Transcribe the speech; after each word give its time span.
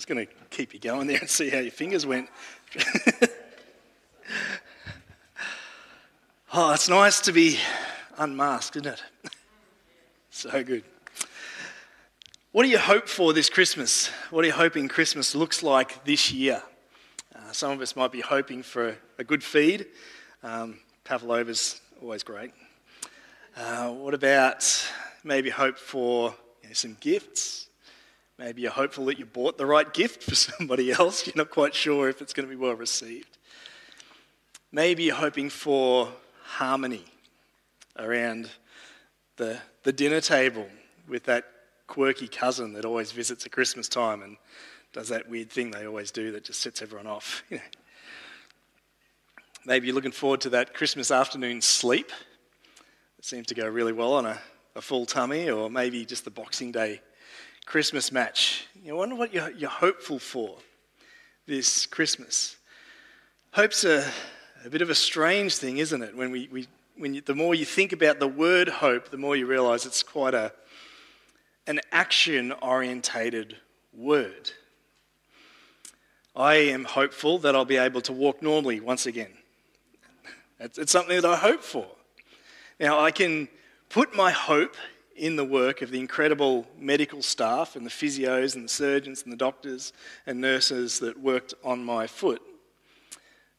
was 0.00 0.06
going 0.06 0.26
to 0.26 0.32
keep 0.48 0.72
you 0.72 0.80
going 0.80 1.06
there 1.06 1.18
and 1.18 1.28
see 1.28 1.50
how 1.50 1.58
your 1.58 1.70
fingers 1.70 2.06
went. 2.06 2.30
oh, 6.54 6.72
it's 6.72 6.88
nice 6.88 7.20
to 7.20 7.32
be 7.32 7.58
unmasked, 8.16 8.76
isn't 8.76 8.94
it? 8.94 9.02
so 10.30 10.64
good. 10.64 10.84
What 12.52 12.62
do 12.62 12.70
you 12.70 12.78
hope 12.78 13.08
for 13.08 13.34
this 13.34 13.50
Christmas? 13.50 14.08
What 14.30 14.42
are 14.42 14.46
you 14.46 14.54
hoping 14.54 14.88
Christmas 14.88 15.34
looks 15.34 15.62
like 15.62 16.02
this 16.06 16.32
year? 16.32 16.62
Uh, 17.36 17.52
some 17.52 17.70
of 17.72 17.82
us 17.82 17.94
might 17.94 18.10
be 18.10 18.22
hoping 18.22 18.62
for 18.62 18.96
a 19.18 19.24
good 19.24 19.44
feed. 19.44 19.84
Um, 20.42 20.78
Pavlova's 21.04 21.78
always 22.00 22.22
great. 22.22 22.52
Uh, 23.54 23.90
what 23.90 24.14
about 24.14 24.64
maybe 25.24 25.50
hope 25.50 25.76
for 25.76 26.34
you 26.62 26.68
know, 26.70 26.74
some 26.74 26.96
gifts? 27.00 27.66
Maybe 28.40 28.62
you're 28.62 28.70
hopeful 28.70 29.04
that 29.04 29.18
you 29.18 29.26
bought 29.26 29.58
the 29.58 29.66
right 29.66 29.92
gift 29.92 30.22
for 30.22 30.34
somebody 30.34 30.90
else. 30.90 31.26
You're 31.26 31.36
not 31.36 31.50
quite 31.50 31.74
sure 31.74 32.08
if 32.08 32.22
it's 32.22 32.32
going 32.32 32.48
to 32.48 32.50
be 32.50 32.58
well 32.58 32.74
received. 32.74 33.36
Maybe 34.72 35.02
you're 35.02 35.14
hoping 35.14 35.50
for 35.50 36.08
harmony 36.44 37.04
around 37.98 38.48
the, 39.36 39.58
the 39.82 39.92
dinner 39.92 40.22
table 40.22 40.66
with 41.06 41.24
that 41.24 41.44
quirky 41.86 42.28
cousin 42.28 42.72
that 42.72 42.86
always 42.86 43.12
visits 43.12 43.44
at 43.44 43.52
Christmas 43.52 43.90
time 43.90 44.22
and 44.22 44.38
does 44.94 45.08
that 45.08 45.28
weird 45.28 45.50
thing 45.50 45.70
they 45.70 45.86
always 45.86 46.10
do 46.10 46.32
that 46.32 46.42
just 46.42 46.60
sets 46.60 46.80
everyone 46.80 47.06
off. 47.06 47.44
Maybe 49.66 49.86
you're 49.86 49.94
looking 49.94 50.12
forward 50.12 50.40
to 50.42 50.50
that 50.50 50.72
Christmas 50.72 51.10
afternoon 51.10 51.60
sleep. 51.60 52.10
It 53.18 53.26
seems 53.26 53.48
to 53.48 53.54
go 53.54 53.68
really 53.68 53.92
well 53.92 54.14
on 54.14 54.24
a, 54.24 54.38
a 54.74 54.80
full 54.80 55.04
tummy, 55.04 55.50
or 55.50 55.68
maybe 55.68 56.06
just 56.06 56.24
the 56.24 56.30
Boxing 56.30 56.72
Day 56.72 57.02
Christmas 57.66 58.10
match. 58.10 58.66
You 58.84 58.96
wonder 58.96 59.14
what 59.14 59.32
you're, 59.32 59.50
you're 59.50 59.70
hopeful 59.70 60.18
for 60.18 60.56
this 61.46 61.86
Christmas. 61.86 62.56
Hope's 63.52 63.84
a, 63.84 64.10
a 64.64 64.70
bit 64.70 64.82
of 64.82 64.90
a 64.90 64.94
strange 64.94 65.56
thing, 65.56 65.78
isn't 65.78 66.02
it? 66.02 66.16
When 66.16 66.30
we, 66.30 66.48
we 66.50 66.66
when 66.96 67.14
you, 67.14 67.20
the 67.22 67.34
more 67.34 67.54
you 67.54 67.64
think 67.64 67.92
about 67.92 68.20
the 68.20 68.28
word 68.28 68.68
hope, 68.68 69.10
the 69.10 69.16
more 69.16 69.34
you 69.34 69.46
realize 69.46 69.86
it's 69.86 70.02
quite 70.02 70.34
a, 70.34 70.52
an 71.66 71.80
action 71.92 72.52
orientated 72.52 73.56
word. 73.92 74.52
I 76.36 76.54
am 76.56 76.84
hopeful 76.84 77.38
that 77.38 77.56
I'll 77.56 77.64
be 77.64 77.76
able 77.76 78.00
to 78.02 78.12
walk 78.12 78.42
normally 78.42 78.80
once 78.80 79.06
again. 79.06 79.32
It's, 80.58 80.78
it's 80.78 80.92
something 80.92 81.20
that 81.20 81.28
I 81.28 81.36
hope 81.36 81.62
for. 81.62 81.86
Now, 82.78 83.00
I 83.00 83.10
can 83.10 83.48
put 83.88 84.14
my 84.14 84.30
hope 84.30 84.76
in 85.20 85.36
the 85.36 85.44
work 85.44 85.82
of 85.82 85.90
the 85.90 86.00
incredible 86.00 86.66
medical 86.78 87.20
staff 87.20 87.76
and 87.76 87.84
the 87.84 87.90
physios 87.90 88.54
and 88.54 88.64
the 88.64 88.68
surgeons 88.68 89.22
and 89.22 89.30
the 89.30 89.36
doctors 89.36 89.92
and 90.26 90.40
nurses 90.40 90.98
that 91.00 91.20
worked 91.20 91.52
on 91.62 91.84
my 91.84 92.06
foot. 92.06 92.40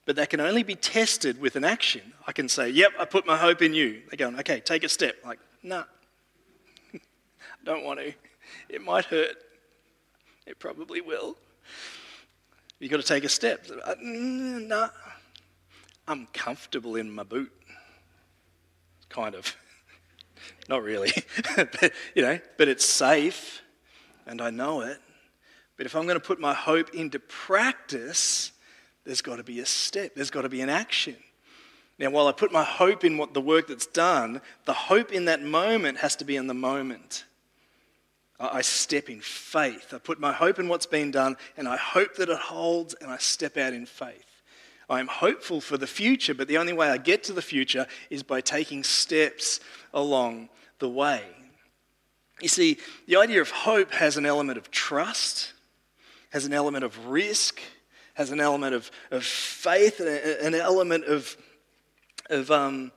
But 0.08 0.16
that 0.16 0.32
can 0.32 0.40
only 0.40 0.64
be 0.64 0.74
tested 0.74 1.40
with 1.40 1.56
an 1.56 1.64
action. 1.64 2.14
I 2.26 2.32
can 2.32 2.50
say, 2.50 2.70
Yep, 2.70 2.94
I 3.00 3.06
put 3.06 3.28
my 3.28 3.38
hope 3.38 3.62
in 3.62 3.76
you. 3.76 4.02
They're 4.10 4.18
going, 4.18 4.40
Okay, 4.40 4.60
take 4.60 4.84
a 4.84 4.90
step. 4.90 5.18
Like, 5.24 5.38
nah, 5.62 5.84
I 6.96 7.00
don't 7.64 7.84
want 7.84 8.00
to. 8.00 8.12
It 8.68 8.82
might 8.82 9.06
hurt. 9.06 9.36
It 10.48 10.58
probably 10.58 11.00
will. 11.00 11.38
You've 12.80 12.90
got 12.90 13.00
to 13.00 13.08
take 13.08 13.24
a 13.24 13.30
step. 13.30 13.68
Uh, 13.86 13.94
nah, 14.02 14.90
I'm 16.08 16.28
comfortable 16.34 16.96
in 16.96 17.12
my 17.12 17.22
boot. 17.22 17.52
Kind 19.10 19.36
of. 19.36 19.56
Not 20.70 20.84
really. 20.84 21.12
but, 21.56 21.92
you 22.16 22.22
know, 22.22 22.40
but 22.58 22.68
it's 22.68 22.86
safe 22.86 23.62
and 24.26 24.42
I 24.42 24.50
know 24.50 24.82
it. 24.82 25.00
But 25.78 25.86
if 25.86 25.96
I'm 25.96 26.04
going 26.04 26.20
to 26.20 26.26
put 26.26 26.40
my 26.40 26.54
hope 26.54 26.94
into 26.94 27.20
practice, 27.20 28.52
there's 29.04 29.22
got 29.22 29.38
to 29.38 29.44
be 29.44 29.60
a 29.60 29.66
step, 29.66 30.14
there's 30.16 30.30
got 30.30 30.44
to 30.44 30.50
be 30.50 30.62
an 30.62 30.70
action. 30.70 31.16
Now, 32.00 32.10
while 32.10 32.28
I 32.28 32.32
put 32.32 32.52
my 32.52 32.64
hope 32.64 33.04
in 33.04 33.18
what 33.18 33.34
the 33.34 33.42
work 33.42 33.68
that's 33.68 33.86
done, 33.86 34.42
the 34.66 34.74
hope 34.74 35.12
in 35.12 35.26
that 35.26 35.44
moment 35.44 36.00
has 36.00 36.16
to 36.18 36.26
be 36.26 36.36
in 36.36 36.48
the 36.48 36.54
moment. 36.54 37.26
I 38.40 38.62
step 38.62 39.08
in 39.08 39.22
faith. 39.22 39.94
I 39.94 40.00
put 40.00 40.20
my 40.20 40.34
hope 40.34 40.58
in 40.58 40.68
what's 40.68 40.88
been 40.88 41.12
done, 41.12 41.38
and 41.58 41.68
I 41.68 41.78
hope 41.78 42.16
that 42.16 42.30
it 42.30 42.40
holds, 42.40 42.96
and 42.96 43.12
I 43.12 43.18
step 43.18 43.56
out 43.56 43.74
in 43.74 43.86
faith. 43.86 44.31
I 44.92 45.00
am 45.00 45.08
hopeful 45.08 45.62
for 45.62 45.78
the 45.78 45.88
future, 45.88 46.34
but 46.34 46.50
the 46.50 46.58
only 46.58 46.74
way 46.74 46.90
I 46.90 46.98
get 46.98 47.24
to 47.24 47.34
the 47.34 47.42
future 47.42 47.88
is 48.10 48.24
by 48.24 48.42
taking 48.42 48.84
steps 48.84 49.62
along 49.94 50.50
the 50.80 50.90
way. 50.90 51.24
You 52.42 52.50
see, 52.50 52.78
the 53.08 53.16
idea 53.16 53.40
of 53.40 53.50
hope 53.52 53.94
has 53.94 54.18
an 54.18 54.26
element 54.26 54.58
of 54.58 54.70
trust, 54.70 55.54
has 56.32 56.46
an 56.46 56.52
element 56.52 56.84
of 56.84 57.08
risk, 57.08 57.62
has 58.16 58.32
an 58.32 58.42
element 58.42 58.76
of, 58.76 58.92
of 59.12 59.24
faith, 59.24 60.02
an 60.02 60.56
element 60.56 61.06
of, 61.06 61.38
of, 62.30 62.52
um, 62.52 62.92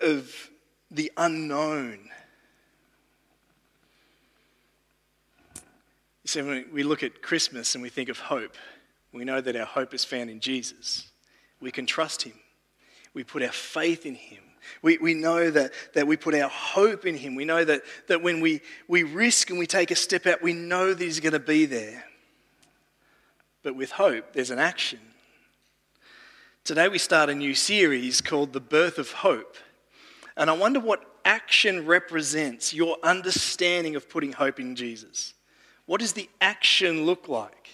of 0.00 0.50
the 0.90 1.12
unknown. 1.18 1.98
You 6.24 6.28
see, 6.28 6.40
when 6.40 6.64
we 6.72 6.82
look 6.82 7.02
at 7.02 7.20
Christmas 7.20 7.74
and 7.74 7.82
we 7.82 7.90
think 7.90 8.08
of 8.08 8.18
hope, 8.18 8.56
we 9.12 9.26
know 9.26 9.42
that 9.42 9.54
our 9.54 9.66
hope 9.66 9.92
is 9.92 10.02
found 10.02 10.30
in 10.30 10.40
Jesus. 10.40 11.10
We 11.60 11.70
can 11.70 11.86
trust 11.86 12.22
Him. 12.22 12.34
We 13.14 13.24
put 13.24 13.42
our 13.42 13.52
faith 13.52 14.06
in 14.06 14.14
Him. 14.14 14.42
We, 14.82 14.98
we 14.98 15.14
know 15.14 15.50
that, 15.50 15.72
that 15.94 16.06
we 16.06 16.16
put 16.16 16.34
our 16.34 16.48
hope 16.48 17.06
in 17.06 17.16
Him. 17.16 17.34
We 17.34 17.44
know 17.44 17.64
that, 17.64 17.82
that 18.08 18.22
when 18.22 18.40
we, 18.40 18.60
we 18.88 19.04
risk 19.04 19.50
and 19.50 19.58
we 19.58 19.66
take 19.66 19.90
a 19.90 19.96
step 19.96 20.26
out, 20.26 20.42
we 20.42 20.52
know 20.52 20.92
that 20.92 21.02
He's 21.02 21.20
going 21.20 21.32
to 21.32 21.38
be 21.38 21.66
there. 21.66 22.04
But 23.62 23.76
with 23.76 23.92
hope, 23.92 24.32
there's 24.32 24.50
an 24.50 24.58
action. 24.58 25.00
Today 26.64 26.88
we 26.88 26.98
start 26.98 27.30
a 27.30 27.34
new 27.34 27.54
series 27.54 28.20
called 28.20 28.52
The 28.52 28.60
Birth 28.60 28.98
of 28.98 29.12
Hope. 29.12 29.56
And 30.36 30.50
I 30.50 30.52
wonder 30.52 30.80
what 30.80 31.04
action 31.24 31.86
represents 31.86 32.74
your 32.74 32.96
understanding 33.02 33.96
of 33.96 34.08
putting 34.08 34.32
hope 34.32 34.60
in 34.60 34.76
Jesus. 34.76 35.34
What 35.86 36.00
does 36.00 36.12
the 36.12 36.28
action 36.40 37.06
look 37.06 37.28
like? 37.28 37.70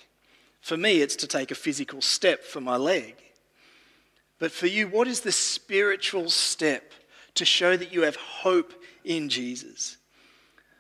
For 0.60 0.76
me, 0.76 1.00
it's 1.00 1.16
to 1.16 1.26
take 1.26 1.50
a 1.50 1.56
physical 1.56 2.00
step 2.00 2.44
for 2.44 2.60
my 2.60 2.76
leg. 2.76 3.16
But 4.42 4.50
for 4.50 4.66
you, 4.66 4.88
what 4.88 5.06
is 5.06 5.20
the 5.20 5.30
spiritual 5.30 6.28
step 6.28 6.94
to 7.34 7.44
show 7.44 7.76
that 7.76 7.92
you 7.92 8.03
have 8.03 8.16
hope 8.16 8.75
in 9.04 9.28
Jesus? 9.28 9.98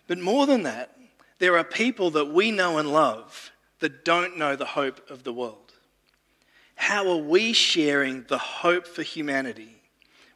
But 0.08 0.18
more 0.18 0.46
than 0.46 0.64
that, 0.64 0.96
there 1.38 1.56
are 1.56 1.62
people 1.62 2.10
that 2.10 2.24
we 2.24 2.50
know 2.50 2.78
and 2.78 2.92
love 2.92 3.52
that 3.78 4.04
don't 4.04 4.36
know 4.36 4.56
the 4.56 4.64
hope 4.64 5.08
of 5.08 5.22
the 5.22 5.32
world. 5.32 5.74
How 6.74 7.08
are 7.08 7.22
we 7.22 7.52
sharing 7.52 8.24
the 8.24 8.36
hope 8.36 8.84
for 8.84 9.02
humanity 9.02 9.80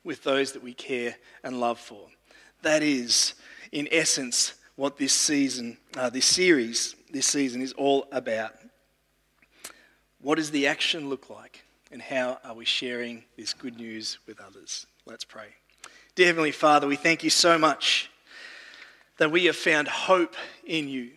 with 0.05 0.23
those 0.23 0.53
that 0.53 0.63
we 0.63 0.73
care 0.73 1.17
and 1.43 1.59
love 1.59 1.81
for? 1.81 2.07
That 2.63 2.85
is, 2.85 3.35
in 3.73 3.89
essence, 3.91 4.55
what 4.77 4.99
this 4.99 5.13
season, 5.13 5.79
uh, 5.97 6.11
this 6.11 6.27
series, 6.27 6.95
this 7.11 7.27
season 7.27 7.61
is 7.61 7.73
all 7.73 8.07
about. 8.13 8.55
What 10.21 10.37
does 10.37 10.53
the 10.53 10.69
action 10.69 11.09
look 11.09 11.29
like? 11.29 11.66
And 11.97 12.03
how 12.03 12.37
are 12.45 12.53
we 12.53 12.67
sharing 12.67 13.25
this 13.39 13.55
good 13.55 13.79
news 13.79 14.19
with 14.27 14.39
others? 14.39 14.87
Let's 15.07 15.25
pray. 15.25 15.47
Dear 16.15 16.27
Heavenly 16.27 16.53
Father, 16.53 16.87
we 16.87 16.97
thank 16.97 17.25
you 17.25 17.31
so 17.31 17.57
much 17.57 18.11
that 19.17 19.31
we 19.33 19.47
have 19.47 19.57
found 19.57 19.89
hope 19.89 20.35
in 20.67 20.91
you. 20.91 21.13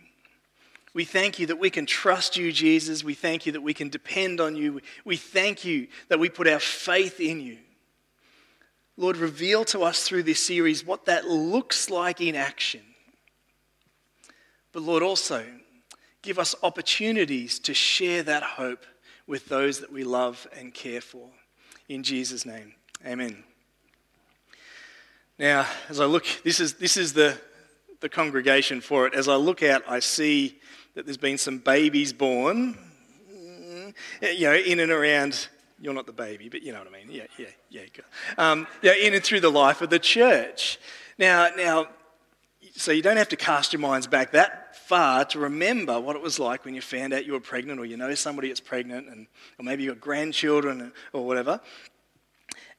We 0.94 1.04
thank 1.04 1.38
you 1.38 1.48
that 1.48 1.58
we 1.58 1.68
can 1.68 1.84
trust 1.84 2.38
you, 2.38 2.50
Jesus. 2.50 3.04
We 3.04 3.12
thank 3.12 3.44
you 3.44 3.52
that 3.52 3.60
we 3.60 3.74
can 3.74 3.90
depend 3.90 4.40
on 4.40 4.56
you. 4.56 4.80
We 5.04 5.18
thank 5.18 5.66
you 5.66 5.86
that 6.08 6.18
we 6.18 6.30
put 6.30 6.48
our 6.48 6.60
faith 6.60 7.20
in 7.20 7.40
you. 7.40 7.58
Lord, 8.96 9.18
reveal 9.18 9.66
to 9.66 9.82
us 9.82 10.04
through 10.04 10.22
this 10.22 10.40
series 10.40 10.82
what 10.82 11.04
that 11.04 11.26
looks 11.26 11.90
like 11.90 12.22
in 12.22 12.34
action. 12.34 12.80
But 14.72 14.80
Lord, 14.80 15.02
also 15.02 15.44
give 16.22 16.38
us 16.38 16.54
opportunities 16.62 17.58
to 17.58 17.74
share 17.74 18.22
that 18.22 18.42
hope 18.42 18.86
with 19.30 19.46
those 19.46 19.78
that 19.78 19.92
we 19.92 20.02
love 20.02 20.48
and 20.58 20.74
care 20.74 21.00
for. 21.00 21.28
In 21.88 22.02
Jesus' 22.02 22.44
name, 22.44 22.74
amen. 23.06 23.44
Now, 25.38 25.66
as 25.88 26.00
I 26.00 26.04
look, 26.04 26.26
this 26.42 26.58
is, 26.58 26.74
this 26.74 26.96
is 26.96 27.12
the, 27.12 27.38
the 28.00 28.08
congregation 28.08 28.80
for 28.80 29.06
it. 29.06 29.14
As 29.14 29.28
I 29.28 29.36
look 29.36 29.62
out, 29.62 29.84
I 29.88 30.00
see 30.00 30.58
that 30.96 31.04
there's 31.04 31.16
been 31.16 31.38
some 31.38 31.58
babies 31.58 32.12
born, 32.12 32.76
you 34.20 34.40
know, 34.40 34.54
in 34.54 34.80
and 34.80 34.90
around. 34.90 35.46
You're 35.80 35.94
not 35.94 36.06
the 36.06 36.12
baby, 36.12 36.48
but 36.48 36.62
you 36.62 36.72
know 36.72 36.80
what 36.80 36.88
I 36.88 36.90
mean. 36.90 37.06
Yeah, 37.08 37.26
yeah, 37.38 37.46
yeah. 37.70 37.82
Um, 38.36 38.66
yeah, 38.82 38.94
in 38.94 39.14
and 39.14 39.22
through 39.22 39.40
the 39.40 39.50
life 39.50 39.80
of 39.80 39.90
the 39.90 40.00
church. 40.00 40.80
Now, 41.18 41.50
now, 41.56 41.86
so 42.74 42.90
you 42.90 43.00
don't 43.00 43.16
have 43.16 43.28
to 43.28 43.36
cast 43.36 43.72
your 43.72 43.80
minds 43.80 44.08
back 44.08 44.32
that 44.32 44.69
far 44.90 45.24
to 45.24 45.38
remember 45.38 46.00
what 46.00 46.16
it 46.16 46.22
was 46.22 46.40
like 46.40 46.64
when 46.64 46.74
you 46.74 46.80
found 46.80 47.12
out 47.12 47.24
you 47.24 47.32
were 47.32 47.38
pregnant 47.38 47.78
or 47.78 47.84
you 47.84 47.96
know 47.96 48.12
somebody 48.16 48.48
that's 48.48 48.58
pregnant 48.58 49.08
and, 49.08 49.28
or 49.56 49.64
maybe 49.64 49.84
you've 49.84 49.94
got 49.94 50.00
grandchildren 50.00 50.92
or 51.12 51.24
whatever. 51.24 51.60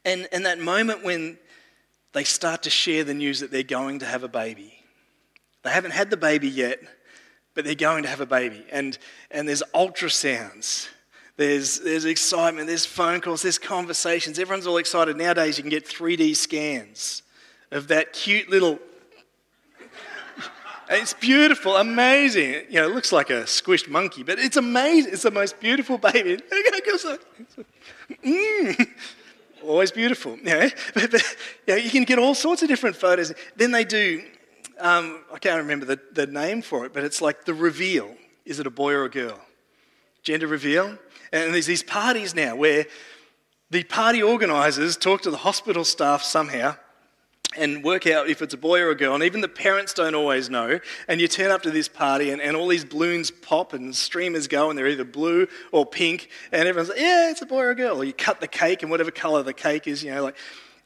And, 0.03 0.27
and 0.33 0.45
that 0.45 0.59
moment 0.59 1.05
when 1.05 1.37
they 2.11 2.25
start 2.25 2.63
to 2.63 2.69
share 2.69 3.05
the 3.05 3.13
news 3.13 3.39
that 3.39 3.49
they're 3.49 3.63
going 3.63 3.99
to 3.99 4.05
have 4.05 4.23
a 4.23 4.27
baby. 4.27 4.73
They 5.63 5.69
haven't 5.69 5.91
had 5.91 6.09
the 6.09 6.17
baby 6.17 6.49
yet, 6.49 6.81
but 7.53 7.63
they're 7.63 7.75
going 7.75 8.03
to 8.03 8.09
have 8.09 8.19
a 8.19 8.25
baby. 8.25 8.65
And, 8.73 8.97
and 9.29 9.47
there's 9.47 9.63
ultrasounds, 9.73 10.89
there's, 11.37 11.79
there's 11.79 12.03
excitement, 12.03 12.67
there's 12.67 12.85
phone 12.85 13.21
calls, 13.21 13.41
there's 13.41 13.57
conversations. 13.57 14.37
Everyone's 14.37 14.67
all 14.67 14.75
excited. 14.75 15.15
Nowadays, 15.15 15.57
you 15.57 15.63
can 15.63 15.69
get 15.69 15.85
3D 15.85 16.35
scans 16.35 17.23
of 17.71 17.87
that 17.87 18.11
cute 18.11 18.49
little. 18.49 18.79
It's 20.91 21.13
beautiful, 21.13 21.77
amazing. 21.77 22.65
You 22.69 22.81
know, 22.81 22.89
it 22.89 22.93
looks 22.93 23.11
like 23.11 23.29
a 23.29 23.43
squished 23.43 23.87
monkey, 23.87 24.23
but 24.23 24.39
it's 24.39 24.57
amazing. 24.57 25.13
It's 25.13 25.23
the 25.23 25.31
most 25.31 25.59
beautiful 25.59 25.97
baby. 25.97 26.37
Mm. 28.23 28.87
Always 29.63 29.91
beautiful. 29.91 30.37
You 30.37 30.43
know? 30.43 30.69
but, 30.93 31.11
but 31.11 31.37
you, 31.65 31.75
you 31.75 31.89
can 31.89 32.03
get 32.03 32.19
all 32.19 32.35
sorts 32.35 32.61
of 32.61 32.67
different 32.67 32.95
photos. 32.95 33.33
Then 33.55 33.71
they 33.71 33.85
do 33.85 34.21
um, 34.81 35.23
I 35.31 35.37
can't 35.37 35.57
remember 35.57 35.85
the, 35.85 35.99
the 36.11 36.27
name 36.27 36.61
for 36.61 36.85
it, 36.85 36.93
but 36.93 37.03
it's 37.03 37.21
like 37.21 37.45
the 37.45 37.53
reveal. 37.53 38.15
Is 38.45 38.59
it 38.59 38.67
a 38.67 38.71
boy 38.71 38.93
or 38.93 39.05
a 39.05 39.09
girl? 39.09 39.39
Gender 40.23 40.47
reveal. 40.47 40.97
And 41.31 41.53
there's 41.53 41.67
these 41.67 41.83
parties 41.83 42.35
now 42.35 42.55
where 42.55 42.87
the 43.69 43.83
party 43.83 44.21
organisers 44.21 44.97
talk 44.97 45.21
to 45.21 45.31
the 45.31 45.37
hospital 45.37 45.85
staff 45.85 46.23
somehow 46.23 46.75
and 47.57 47.83
work 47.83 48.07
out 48.07 48.29
if 48.29 48.41
it's 48.41 48.53
a 48.53 48.57
boy 48.57 48.79
or 48.79 48.89
a 48.89 48.95
girl. 48.95 49.13
And 49.13 49.23
even 49.23 49.41
the 49.41 49.47
parents 49.47 49.93
don't 49.93 50.15
always 50.15 50.49
know. 50.49 50.79
And 51.07 51.19
you 51.19 51.27
turn 51.27 51.51
up 51.51 51.63
to 51.63 51.71
this 51.71 51.87
party 51.87 52.31
and, 52.31 52.41
and 52.41 52.55
all 52.55 52.67
these 52.67 52.85
balloons 52.85 53.31
pop 53.31 53.73
and 53.73 53.95
streamers 53.95 54.47
go 54.47 54.69
and 54.69 54.77
they're 54.77 54.87
either 54.87 55.03
blue 55.03 55.47
or 55.71 55.85
pink. 55.85 56.29
And 56.51 56.67
everyone's 56.67 56.89
like, 56.89 56.99
yeah, 56.99 57.29
it's 57.29 57.41
a 57.41 57.45
boy 57.45 57.63
or 57.63 57.69
a 57.71 57.75
girl. 57.75 58.01
Or 58.01 58.03
you 58.03 58.13
cut 58.13 58.39
the 58.39 58.47
cake 58.47 58.83
and 58.83 58.91
whatever 58.91 59.11
colour 59.11 59.43
the 59.43 59.53
cake 59.53 59.87
is, 59.87 60.03
you 60.03 60.11
know, 60.11 60.23
like 60.23 60.37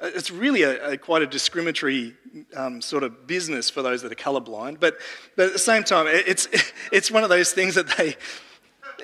uh, 0.01 0.09
it's 0.13 0.31
really 0.31 0.63
a, 0.63 0.91
a 0.91 0.97
quite 0.97 1.21
a 1.21 1.27
discriminatory 1.27 2.15
um, 2.55 2.81
sort 2.81 3.03
of 3.03 3.27
business 3.27 3.69
for 3.69 3.81
those 3.81 4.01
that 4.01 4.11
are 4.11 4.15
colorblind. 4.15 4.79
But, 4.79 4.97
but 5.35 5.47
at 5.47 5.53
the 5.53 5.59
same 5.59 5.83
time, 5.83 6.07
it's, 6.07 6.47
it's 6.91 7.11
one 7.11 7.23
of 7.23 7.29
those 7.29 7.51
things 7.51 7.75
that 7.75 7.87
they, 7.97 8.15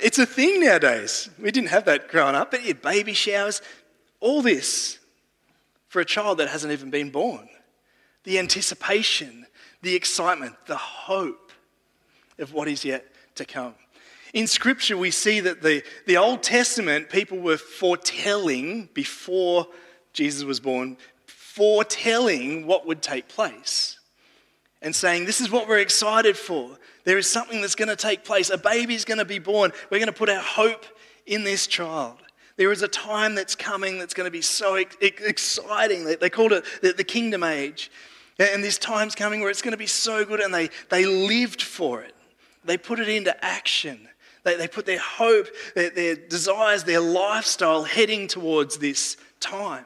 it's 0.01 0.17
a 0.17 0.25
thing 0.25 0.61
nowadays. 0.61 1.29
We 1.39 1.51
didn't 1.51 1.69
have 1.69 1.85
that 1.85 2.07
growing 2.07 2.35
up, 2.35 2.51
but 2.51 2.65
yeah, 2.65 2.73
baby 2.73 3.13
showers, 3.13 3.61
all 4.19 4.41
this 4.41 4.99
for 5.91 5.99
a 5.99 6.05
child 6.05 6.37
that 6.37 6.47
hasn't 6.47 6.71
even 6.71 6.89
been 6.89 7.09
born. 7.09 7.49
The 8.23 8.39
anticipation, 8.39 9.45
the 9.81 9.95
excitement, 9.95 10.55
the 10.67 10.77
hope 10.77 11.51
of 12.39 12.53
what 12.53 12.67
is 12.67 12.85
yet 12.85 13.05
to 13.35 13.45
come. 13.45 13.75
In 14.33 14.47
Scripture, 14.47 14.97
we 14.97 15.11
see 15.11 15.39
that 15.41 15.61
the, 15.61 15.83
the 16.07 16.17
Old 16.17 16.41
Testament 16.41 17.09
people 17.09 17.39
were 17.39 17.57
foretelling 17.57 18.89
before 18.93 19.67
Jesus 20.13 20.43
was 20.43 20.59
born, 20.59 20.97
foretelling 21.25 22.65
what 22.65 22.87
would 22.87 23.01
take 23.01 23.27
place 23.27 23.99
and 24.81 24.95
saying, 24.95 25.25
This 25.25 25.41
is 25.41 25.51
what 25.51 25.67
we're 25.67 25.79
excited 25.79 26.37
for. 26.37 26.77
There 27.03 27.17
is 27.17 27.27
something 27.27 27.61
that's 27.61 27.75
going 27.75 27.89
to 27.89 27.95
take 27.95 28.23
place. 28.23 28.49
A 28.49 28.57
baby 28.57 28.95
is 28.95 29.05
going 29.05 29.17
to 29.17 29.25
be 29.25 29.39
born. 29.39 29.71
We're 29.89 29.99
going 29.99 30.07
to 30.07 30.13
put 30.13 30.29
our 30.29 30.41
hope 30.41 30.85
in 31.25 31.43
this 31.43 31.67
child. 31.67 32.17
There 32.57 32.71
is 32.71 32.83
a 32.83 32.87
time 32.87 33.35
that's 33.35 33.55
coming 33.55 33.97
that's 33.97 34.13
going 34.13 34.27
to 34.27 34.31
be 34.31 34.41
so 34.41 34.75
exciting. 34.75 36.05
They 36.05 36.29
called 36.29 36.53
it 36.53 36.65
the 36.81 37.03
kingdom 37.03 37.43
age. 37.43 37.91
And 38.41 38.63
this 38.63 38.77
time's 38.77 39.13
coming 39.13 39.41
where 39.41 39.49
it's 39.49 39.61
going 39.61 39.73
to 39.73 39.77
be 39.77 39.87
so 39.87 40.25
good, 40.25 40.39
and 40.39 40.53
they, 40.53 40.69
they 40.89 41.05
lived 41.05 41.61
for 41.61 42.01
it. 42.01 42.15
They 42.63 42.77
put 42.77 42.99
it 42.99 43.07
into 43.07 43.35
action. 43.43 44.07
They, 44.43 44.55
they 44.55 44.67
put 44.67 44.85
their 44.85 44.99
hope, 44.99 45.47
their, 45.75 45.91
their 45.91 46.15
desires, 46.15 46.83
their 46.83 46.99
lifestyle 46.99 47.83
heading 47.83 48.27
towards 48.27 48.77
this 48.77 49.17
time. 49.39 49.85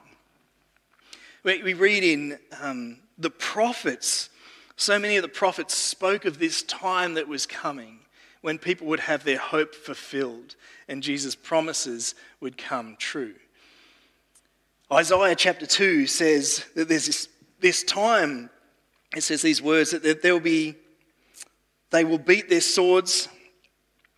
We, 1.43 1.61
we 1.63 1.73
read 1.73 2.03
in 2.03 2.39
um, 2.61 2.97
the 3.17 3.29
prophets, 3.29 4.29
so 4.77 4.97
many 4.99 5.17
of 5.17 5.21
the 5.21 5.29
prophets 5.29 5.73
spoke 5.73 6.25
of 6.25 6.39
this 6.39 6.63
time 6.63 7.15
that 7.15 7.27
was 7.27 7.45
coming 7.45 7.99
when 8.41 8.57
people 8.57 8.87
would 8.87 9.01
have 9.01 9.23
their 9.23 9.37
hope 9.37 9.75
fulfilled 9.75 10.55
and 10.87 11.03
Jesus' 11.03 11.35
promises 11.35 12.15
would 12.39 12.57
come 12.57 12.95
true. 12.97 13.35
Isaiah 14.91 15.35
chapter 15.35 15.65
2 15.65 16.05
says 16.05 16.63
that 16.75 16.87
there's 16.87 17.07
this, 17.07 17.27
this 17.59 17.83
time, 17.83 18.49
it 19.15 19.21
says 19.21 19.41
these 19.41 19.61
words 19.61 19.91
that 19.91 20.21
there 20.21 20.33
will 20.33 20.39
be, 20.39 20.75
they 21.91 22.03
will 22.03 22.17
beat 22.17 22.49
their 22.49 22.61
swords 22.61 23.29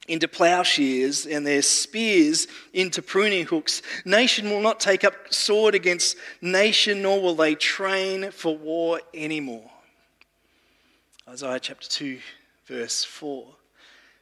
into 0.07 0.27
plowshares 0.27 1.25
and 1.25 1.45
their 1.45 1.61
spears 1.61 2.47
into 2.73 3.01
pruning 3.01 3.45
hooks. 3.45 3.81
Nation 4.05 4.49
will 4.49 4.61
not 4.61 4.79
take 4.79 5.03
up 5.03 5.13
sword 5.33 5.75
against 5.75 6.15
nation, 6.41 7.01
nor 7.01 7.21
will 7.21 7.35
they 7.35 7.55
train 7.55 8.31
for 8.31 8.57
war 8.57 9.01
anymore. 9.13 9.69
Isaiah 11.27 11.59
chapter 11.59 11.89
2, 11.89 12.19
verse 12.65 13.03
4. 13.03 13.45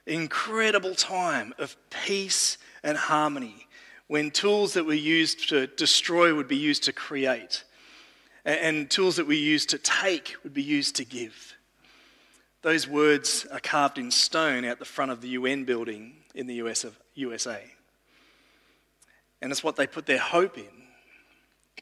Incredible 0.07 0.95
time 0.95 1.53
of 1.59 1.77
peace 1.89 2.57
and 2.83 2.97
harmony 2.97 3.67
when 4.07 4.31
tools 4.31 4.73
that 4.73 4.85
were 4.85 4.93
used 4.93 5.49
to 5.49 5.67
destroy 5.67 6.33
would 6.33 6.47
be 6.47 6.57
used 6.57 6.83
to 6.83 6.93
create, 6.93 7.63
and 8.45 8.89
tools 8.89 9.15
that 9.15 9.27
we 9.27 9.37
use 9.37 9.65
to 9.67 9.77
take 9.79 10.35
would 10.43 10.53
be 10.53 10.63
used 10.63 10.95
to 10.97 11.05
give. 11.05 11.55
Those 12.61 12.87
words 12.87 13.45
are 13.51 13.59
carved 13.59 13.97
in 13.97 14.11
stone 14.11 14.65
out 14.65 14.79
the 14.79 14.85
front 14.85 15.11
of 15.11 15.21
the 15.21 15.29
UN 15.29 15.65
building 15.65 16.13
in 16.33 16.47
the 16.47 16.55
US 16.55 16.83
of 16.83 16.97
USA. 17.15 17.63
And 19.41 19.51
it's 19.51 19.63
what 19.63 19.75
they 19.75 19.87
put 19.87 20.05
their 20.05 20.19
hope 20.19 20.57
in. 20.57 20.85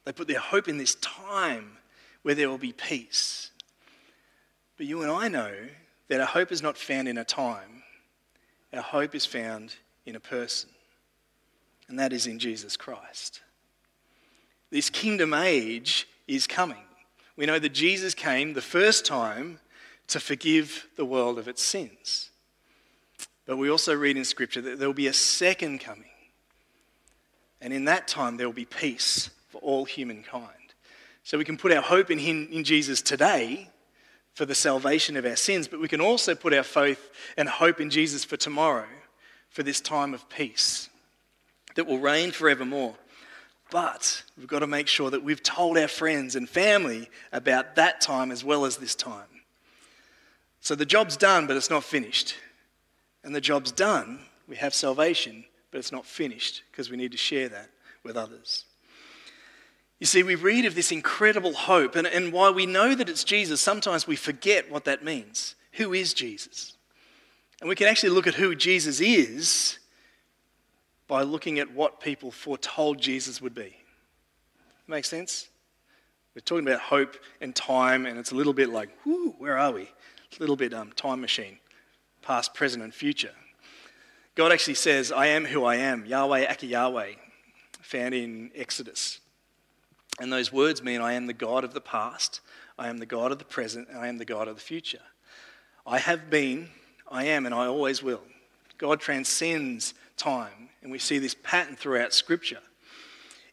They 0.06 0.12
put 0.12 0.28
their 0.28 0.40
hope 0.40 0.68
in 0.68 0.78
this 0.78 0.96
time 0.96 1.78
where 2.24 2.36
there 2.36 2.50
will 2.50 2.58
be 2.58 2.74
peace. 2.74 3.52
But 4.78 4.86
you 4.86 5.02
and 5.02 5.12
I 5.12 5.28
know 5.28 5.54
that 6.08 6.20
our 6.20 6.28
hope 6.28 6.52
is 6.52 6.62
not 6.62 6.78
found 6.78 7.08
in 7.08 7.18
a 7.18 7.24
time, 7.24 7.84
our 8.74 8.82
hope 8.82 9.16
is 9.16 9.26
found 9.26 9.76
in 10.06 10.16
a 10.16 10.20
person, 10.20 10.70
and 11.88 12.00
that 12.00 12.12
is 12.12 12.28
in 12.28 12.40
Jesus 12.40 12.76
Christ. 12.76 13.42
This 14.72 14.90
kingdom 14.90 15.34
age 15.34 16.08
is 16.28 16.48
coming. 16.48 16.84
We 17.36 17.46
know 17.46 17.60
that 17.60 17.74
Jesus 17.74 18.14
came 18.14 18.54
the 18.54 18.62
first 18.62 19.06
time 19.06 19.60
to 20.08 20.20
forgive 20.20 20.88
the 20.96 21.06
world 21.06 21.40
of 21.40 21.48
its 21.48 21.62
sins. 21.62 22.30
But 23.46 23.58
we 23.58 23.70
also 23.70 23.96
read 23.96 24.18
in 24.18 24.26
Scripture 24.26 24.62
that 24.62 24.80
there 24.80 24.88
will 24.88 24.94
be 24.94 25.08
a 25.08 25.14
second 25.14 25.80
coming. 25.80 26.06
And 27.62 27.74
in 27.74 27.86
that 27.86 28.08
time, 28.08 28.38
there 28.38 28.48
will 28.48 28.54
be 28.54 28.66
peace 28.66 29.30
for 29.50 29.60
all 29.60 29.86
humankind. 29.86 30.50
So 31.24 31.38
we 31.38 31.46
can 31.46 31.58
put 31.58 31.72
our 31.72 31.82
hope 31.82 32.12
in, 32.12 32.20
him, 32.20 32.48
in 32.52 32.64
Jesus 32.64 33.02
today 33.02 33.70
for 34.34 34.46
the 34.46 34.56
salvation 34.56 35.16
of 35.16 35.26
our 35.26 35.36
sins, 35.36 35.68
but 35.68 35.80
we 35.80 35.88
can 35.88 36.02
also 36.02 36.36
put 36.36 36.54
our 36.54 36.64
faith 36.64 37.12
and 37.38 37.48
hope 37.48 37.80
in 37.80 37.90
Jesus 37.90 38.26
for 38.26 38.36
tomorrow, 38.36 38.88
for 39.50 39.64
this 39.64 39.80
time 39.80 40.14
of 40.14 40.28
peace 40.28 40.90
that 41.76 41.88
will 41.88 42.00
reign 42.00 42.32
forevermore. 42.32 42.96
But 43.72 44.24
we've 44.38 44.48
got 44.48 44.60
to 44.60 44.68
make 44.68 44.88
sure 44.88 45.10
that 45.10 45.24
we've 45.24 45.42
told 45.42 45.78
our 45.78 45.88
friends 45.88 46.36
and 46.36 46.48
family 46.48 47.10
about 47.32 47.76
that 47.76 48.02
time 48.02 48.32
as 48.32 48.44
well 48.44 48.66
as 48.66 48.78
this 48.78 48.96
time. 48.96 49.26
So 50.62 50.76
the 50.76 50.86
job's 50.86 51.18
done, 51.18 51.48
but 51.48 51.58
it's 51.58 51.70
not 51.70 51.84
finished. 51.84 52.36
And 53.24 53.36
the 53.36 53.42
job's 53.42 53.72
done, 53.72 54.20
we 54.48 54.56
have 54.58 54.74
salvation, 54.74 55.46
but 55.72 55.80
it's 55.80 55.92
not 55.92 56.06
finished 56.06 56.64
because 56.72 56.90
we 56.90 56.98
need 56.98 57.12
to 57.14 57.18
share 57.18 57.50
that 57.50 57.70
with 58.04 58.16
others. 58.16 58.66
You 60.00 60.06
see, 60.06 60.24
we 60.24 60.36
read 60.36 60.66
of 60.66 60.76
this 60.76 60.92
incredible 60.92 61.54
hope, 61.54 61.96
and, 61.96 62.06
and 62.06 62.34
while 62.34 62.54
we 62.54 62.66
know 62.66 62.94
that 62.94 63.08
it's 63.08 63.24
Jesus, 63.24 63.62
sometimes 63.62 64.06
we 64.06 64.18
forget 64.18 64.70
what 64.70 64.86
that 64.86 65.04
means. 65.04 65.56
Who 65.74 65.94
is 65.94 66.14
Jesus? 66.14 66.76
And 67.62 67.70
we 67.70 67.76
can 67.76 67.88
actually 67.88 68.10
look 68.10 68.28
at 68.28 68.34
who 68.34 68.56
Jesus 68.56 69.00
is 69.00 69.80
by 71.08 71.24
looking 71.24 71.60
at 71.60 71.72
what 71.72 72.00
people 72.00 72.32
foretold 72.32 73.00
Jesus 73.00 73.42
would 73.42 73.56
be. 73.56 73.76
Make 74.88 75.06
sense? 75.06 75.50
We're 76.36 76.42
talking 76.42 76.68
about 76.68 76.82
hope 76.82 77.16
and 77.42 77.56
time, 77.56 78.06
and 78.06 78.18
it's 78.18 78.32
a 78.32 78.36
little 78.36 78.54
bit 78.54 78.70
like, 78.70 78.90
whoo, 79.06 79.36
where 79.38 79.58
are 79.58 79.72
we? 79.72 79.90
a 80.38 80.42
little 80.42 80.56
bit 80.56 80.74
um, 80.74 80.92
time 80.94 81.22
machine, 81.22 81.60
past, 82.22 82.54
present, 82.54 82.84
and 82.84 82.94
future. 82.94 83.34
God 84.36 84.52
actually 84.52 84.76
says, 84.76 85.12
I 85.12 85.28
am 85.28 85.46
who 85.46 85.64
I 85.64 85.76
am, 85.76 86.06
Yahweh 86.06 86.46
Aka 86.50 86.68
Yahweh, 86.68 87.12
found 87.82 88.14
in 88.14 88.52
Exodus. 88.56 89.20
And 90.20 90.32
those 90.32 90.52
words 90.52 90.82
mean 90.84 91.02
I 91.02 91.14
am 91.14 91.28
the 91.28 91.34
God 91.34 91.64
of 91.64 91.74
the 91.74 91.82
past, 91.82 92.42
I 92.78 92.90
am 92.90 92.98
the 92.98 93.06
God 93.06 93.32
of 93.32 93.40
the 93.40 93.46
present, 93.46 93.90
and 93.90 93.98
I 93.98 94.08
am 94.08 94.18
the 94.18 94.26
God 94.26 94.48
of 94.48 94.56
the 94.56 94.62
future. 94.62 95.02
I 95.86 96.00
have 96.00 96.30
been, 96.30 96.70
I 97.10 97.26
am, 97.26 97.46
and 97.46 97.54
I 97.54 97.68
always 97.68 98.02
will. 98.02 98.24
God 98.78 99.00
transcends 99.00 99.94
time, 100.18 100.70
and 100.84 100.92
we 100.92 101.00
see 101.00 101.18
this 101.18 101.36
pattern 101.44 101.76
throughout 101.76 102.14
Scripture. 102.14 102.60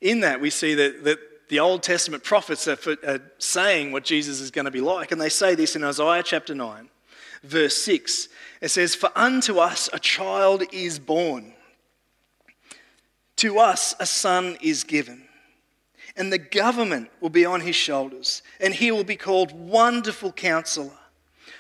In 0.01 0.21
that, 0.21 0.41
we 0.41 0.51
see 0.51 0.75
that, 0.75 1.05
that 1.05 1.19
the 1.49 1.61
Old 1.61 1.83
Testament 1.83 2.25
prophets 2.25 2.67
are, 2.69 2.77
for, 2.77 2.97
are 3.07 3.21
saying 3.39 3.93
what 3.93 4.05
Jesus 4.05 4.41
is 4.41 4.51
going 4.51 4.65
to 4.65 4.71
be 4.71 4.81
like. 4.81 5.13
And 5.13 5.21
they 5.21 5.29
say 5.29 5.55
this 5.55 5.77
in 5.77 5.85
Isaiah 5.85 6.23
chapter 6.23 6.55
9, 6.55 6.89
verse 7.43 7.77
6. 7.77 8.29
It 8.61 8.69
says, 8.69 8.95
For 8.95 9.11
unto 9.15 9.59
us 9.59 9.89
a 9.93 9.99
child 9.99 10.65
is 10.73 10.99
born, 10.99 11.55
to 13.37 13.59
us 13.59 13.95
a 14.01 14.07
son 14.07 14.59
is 14.61 14.85
given, 14.85 15.23
and 16.17 16.33
the 16.33 16.39
government 16.39 17.11
will 17.21 17.31
be 17.31 17.45
on 17.47 17.61
his 17.61 17.77
shoulders, 17.77 18.43
and 18.61 18.75
he 18.75 18.91
will 18.91 19.05
be 19.05 19.17
called 19.17 19.53
Wonderful 19.53 20.33
Counselor, 20.33 20.99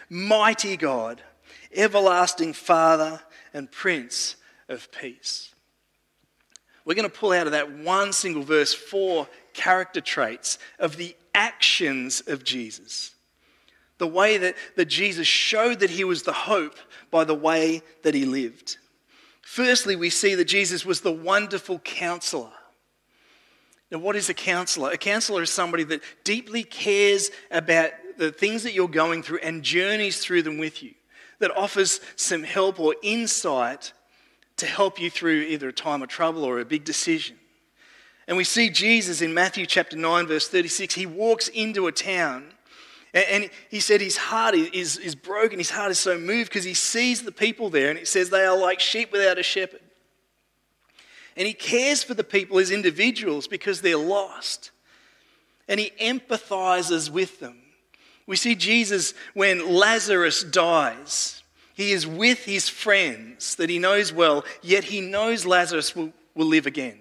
Mighty 0.08 0.76
God, 0.76 1.22
everlasting 1.72 2.52
Father 2.52 3.20
and 3.54 3.70
Prince 3.70 4.36
of 4.68 4.90
Peace. 4.92 5.54
We're 6.84 6.94
going 6.94 7.08
to 7.08 7.14
pull 7.14 7.32
out 7.32 7.46
of 7.46 7.52
that 7.52 7.70
one 7.70 8.12
single 8.12 8.42
verse 8.42 8.72
four 8.72 9.28
character 9.52 10.00
traits 10.00 10.58
of 10.78 10.96
the 10.96 11.14
actions 11.34 12.22
of 12.26 12.44
Jesus. 12.44 13.14
The 13.99 14.06
way 14.06 14.38
that, 14.38 14.56
that 14.76 14.87
Jesus 14.87 15.26
showed 15.26 15.80
that 15.80 15.90
he 15.90 16.04
was 16.04 16.22
the 16.22 16.32
hope 16.32 16.76
by 17.10 17.25
the 17.25 17.34
way 17.34 17.82
that 18.02 18.14
he 18.14 18.25
lived. 18.25 18.78
Firstly, 19.42 19.96
we 19.96 20.10
see 20.10 20.34
that 20.37 20.46
Jesus 20.46 20.87
was 20.87 21.00
the 21.00 21.12
wonderful 21.12 21.80
counselor. 21.80 22.52
Now, 23.90 23.99
what 23.99 24.16
is 24.16 24.28
a 24.28 24.34
counselor? 24.34 24.90
A 24.90 24.96
counselor 24.96 25.42
is 25.42 25.50
somebody 25.50 25.84
that 25.84 26.02
deeply 26.25 26.62
cares 26.62 27.30
about 27.50 27.90
the 28.16 28.30
things 28.30 28.62
that 28.62 28.72
you're 28.72 28.88
going 28.88 29.22
through 29.22 29.40
and 29.42 29.62
journeys 29.62 30.20
through 30.20 30.42
them 30.42 30.58
with 30.58 30.82
you, 30.82 30.94
that 31.40 31.56
offers 31.56 32.00
some 32.16 32.42
help 32.42 32.78
or 32.78 32.94
insight 33.02 33.92
to 34.60 34.66
help 34.66 35.00
you 35.00 35.10
through 35.10 35.40
either 35.42 35.68
a 35.68 35.72
time 35.72 36.02
of 36.02 36.08
trouble 36.08 36.44
or 36.44 36.60
a 36.60 36.64
big 36.64 36.84
decision. 36.84 37.36
And 38.26 38.36
we 38.36 38.44
see 38.44 38.70
Jesus 38.70 39.22
in 39.22 39.34
Matthew 39.34 39.66
chapter 39.66 39.96
9, 39.96 40.26
verse 40.26 40.48
36. 40.48 40.94
He 40.94 41.06
walks 41.06 41.48
into 41.48 41.86
a 41.86 41.92
town 41.92 42.44
and 43.12 43.50
he 43.68 43.80
said 43.80 44.00
his 44.00 44.16
heart 44.16 44.54
is, 44.54 44.96
is 44.96 45.16
broken. 45.16 45.58
His 45.58 45.70
heart 45.70 45.90
is 45.90 45.98
so 45.98 46.16
moved 46.16 46.50
because 46.50 46.64
he 46.64 46.74
sees 46.74 47.22
the 47.22 47.32
people 47.32 47.68
there 47.68 47.90
and 47.90 47.98
it 47.98 48.06
says 48.06 48.30
they 48.30 48.44
are 48.44 48.56
like 48.56 48.78
sheep 48.78 49.10
without 49.10 49.38
a 49.38 49.42
shepherd. 49.42 49.80
And 51.36 51.46
he 51.46 51.54
cares 51.54 52.04
for 52.04 52.14
the 52.14 52.22
people 52.22 52.58
as 52.58 52.70
individuals 52.70 53.48
because 53.48 53.80
they're 53.80 53.96
lost. 53.96 54.70
And 55.66 55.80
he 55.80 55.90
empathizes 56.00 57.10
with 57.10 57.40
them. 57.40 57.56
We 58.26 58.36
see 58.36 58.54
Jesus 58.54 59.14
when 59.34 59.74
Lazarus 59.74 60.44
dies. 60.44 61.39
He 61.74 61.92
is 61.92 62.06
with 62.06 62.44
his 62.44 62.68
friends 62.68 63.54
that 63.56 63.70
he 63.70 63.78
knows 63.78 64.12
well, 64.12 64.44
yet 64.62 64.84
he 64.84 65.00
knows 65.00 65.46
Lazarus 65.46 65.94
will, 65.96 66.12
will 66.34 66.46
live 66.46 66.66
again. 66.66 66.98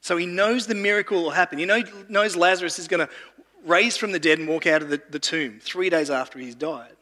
So 0.00 0.16
he 0.16 0.26
knows 0.26 0.66
the 0.66 0.74
miracle 0.74 1.22
will 1.22 1.30
happen. 1.30 1.58
He 1.58 1.66
knows 1.66 2.36
Lazarus 2.36 2.78
is 2.78 2.88
going 2.88 3.06
to 3.06 3.12
raise 3.64 3.96
from 3.96 4.12
the 4.12 4.18
dead 4.18 4.38
and 4.38 4.48
walk 4.48 4.66
out 4.66 4.82
of 4.82 4.88
the, 4.88 5.02
the 5.10 5.18
tomb 5.18 5.60
three 5.60 5.90
days 5.90 6.10
after 6.10 6.38
he's 6.38 6.54
died. 6.54 6.96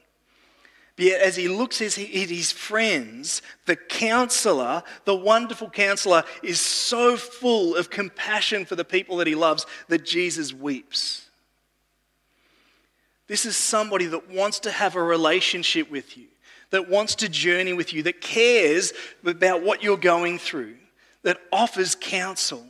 But 0.96 1.04
yet, 1.04 1.20
as 1.20 1.36
he 1.36 1.46
looks 1.46 1.80
at 1.80 1.92
his 1.92 2.50
friends, 2.50 3.40
the 3.66 3.76
counselor, 3.76 4.82
the 5.04 5.14
wonderful 5.14 5.70
counselor, 5.70 6.24
is 6.42 6.60
so 6.60 7.16
full 7.16 7.76
of 7.76 7.88
compassion 7.88 8.64
for 8.64 8.74
the 8.74 8.84
people 8.84 9.18
that 9.18 9.28
he 9.28 9.36
loves 9.36 9.64
that 9.86 10.04
Jesus 10.04 10.52
weeps. 10.52 11.28
This 13.28 13.46
is 13.46 13.56
somebody 13.56 14.06
that 14.06 14.28
wants 14.28 14.58
to 14.60 14.72
have 14.72 14.96
a 14.96 15.02
relationship 15.02 15.88
with 15.88 16.16
you, 16.16 16.26
that 16.70 16.88
wants 16.88 17.14
to 17.16 17.28
journey 17.28 17.72
with 17.72 17.92
you, 17.92 18.02
that 18.04 18.20
cares 18.20 18.92
about 19.24 19.62
what 19.62 19.82
you're 19.82 19.96
going 19.96 20.38
through, 20.38 20.76
that 21.22 21.38
offers 21.52 21.94
counsel 21.94 22.64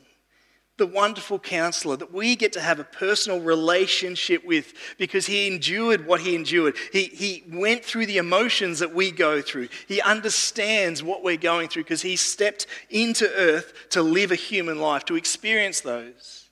the 0.79 0.87
wonderful 0.87 1.39
counselor 1.39 1.97
that 1.97 2.15
we 2.15 2.37
get 2.37 2.53
to 2.53 2.61
have 2.61 2.79
a 2.79 2.85
personal 2.85 3.41
relationship 3.41 4.45
with 4.45 4.73
because 4.97 5.27
he 5.27 5.47
endured 5.47 6.07
what 6.07 6.21
he 6.21 6.35
endured. 6.35 6.77
He, 6.93 7.05
he 7.05 7.45
went 7.49 7.85
through 7.85 8.07
the 8.07 8.19
emotions 8.19 8.79
that 8.79 8.95
we 8.95 9.11
go 9.11 9.43
through. 9.43 9.69
He 9.89 10.01
understands 10.01 11.03
what 11.03 11.25
we're 11.25 11.37
going 11.37 11.69
through 11.69 11.83
because 11.83 12.03
he 12.03 12.15
stepped 12.15 12.69
into 12.89 13.29
earth 13.37 13.73
to 13.91 14.03
live 14.03 14.31
a 14.31 14.37
human 14.37 14.81
life, 14.81 15.05
to 15.07 15.17
experience 15.17 15.81
those. 15.81 16.49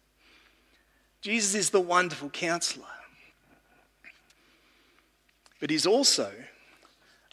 Jesus 1.23 1.55
is 1.55 1.71
the 1.71 1.81
wonderful 1.81 2.29
counselor. 2.29 2.85
But 5.61 5.71
he's 5.71 5.87
also 5.87 6.33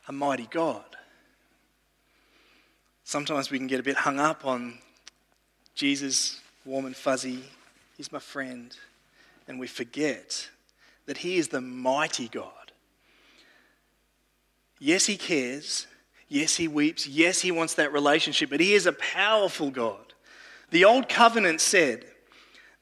a 0.07 0.11
mighty 0.11 0.47
God. 0.47 0.83
Sometimes 3.03 3.51
we 3.51 3.57
can 3.57 3.67
get 3.67 3.79
a 3.79 3.83
bit 3.83 3.97
hung 3.97 4.19
up 4.19 4.45
on 4.45 4.79
Jesus 5.75 6.39
warm 6.65 6.85
and 6.85 6.95
fuzzy. 6.95 7.43
He's 7.97 8.11
my 8.11 8.19
friend. 8.19 8.75
And 9.47 9.59
we 9.59 9.67
forget 9.67 10.49
that 11.05 11.17
He 11.17 11.37
is 11.37 11.49
the 11.49 11.61
mighty 11.61 12.27
God. 12.27 12.71
Yes, 14.79 15.05
He 15.05 15.17
cares. 15.17 15.87
Yes, 16.29 16.55
He 16.55 16.67
weeps. 16.67 17.07
Yes, 17.07 17.41
He 17.41 17.51
wants 17.51 17.75
that 17.75 17.91
relationship. 17.91 18.49
But 18.49 18.61
He 18.61 18.73
is 18.73 18.85
a 18.85 18.93
powerful 18.93 19.69
God. 19.69 20.13
The 20.71 20.85
Old 20.85 21.09
Covenant 21.09 21.61
said, 21.61 22.05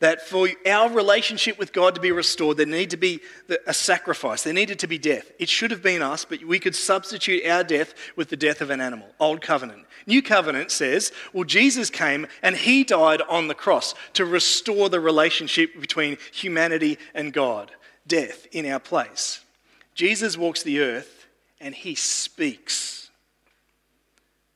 that 0.02 0.28
for 0.28 0.50
our 0.68 0.90
relationship 0.90 1.58
with 1.58 1.72
God 1.72 1.96
to 1.96 2.02
be 2.02 2.12
restored, 2.12 2.58
there 2.58 2.66
needed 2.66 2.90
to 2.90 2.98
be 2.98 3.22
a 3.66 3.74
sacrifice. 3.74 4.44
There 4.44 4.52
needed 4.52 4.80
to 4.80 4.88
be 4.88 4.98
death. 4.98 5.32
It 5.40 5.48
should 5.48 5.72
have 5.72 5.82
been 5.82 6.02
us, 6.02 6.26
but 6.26 6.44
we 6.44 6.60
could 6.60 6.76
substitute 6.76 7.46
our 7.46 7.64
death 7.64 7.94
with 8.16 8.30
the 8.30 8.36
death 8.36 8.62
of 8.62 8.72
an 8.72 8.82
animal. 8.82 9.08
Old 9.20 9.42
covenant. 9.42 9.86
New 10.08 10.22
covenant 10.22 10.72
says, 10.72 11.12
well, 11.34 11.44
Jesus 11.44 11.90
came 11.90 12.28
and 12.42 12.56
he 12.56 12.84
died 12.84 13.22
on 13.30 13.48
the 13.48 13.54
cross 13.54 13.94
to 14.14 14.26
restore 14.26 14.90
the 14.90 15.00
relationship 15.00 15.80
between 15.80 16.18
humanity 16.34 16.98
and 17.14 17.32
God, 17.32 17.72
death 18.06 18.48
in 18.52 18.66
our 18.66 18.80
place. 18.80 19.46
Jesus 19.94 20.38
walks 20.38 20.64
the 20.64 20.80
earth 20.80 21.28
and 21.60 21.76
he 21.76 21.94
speaks, 21.94 23.12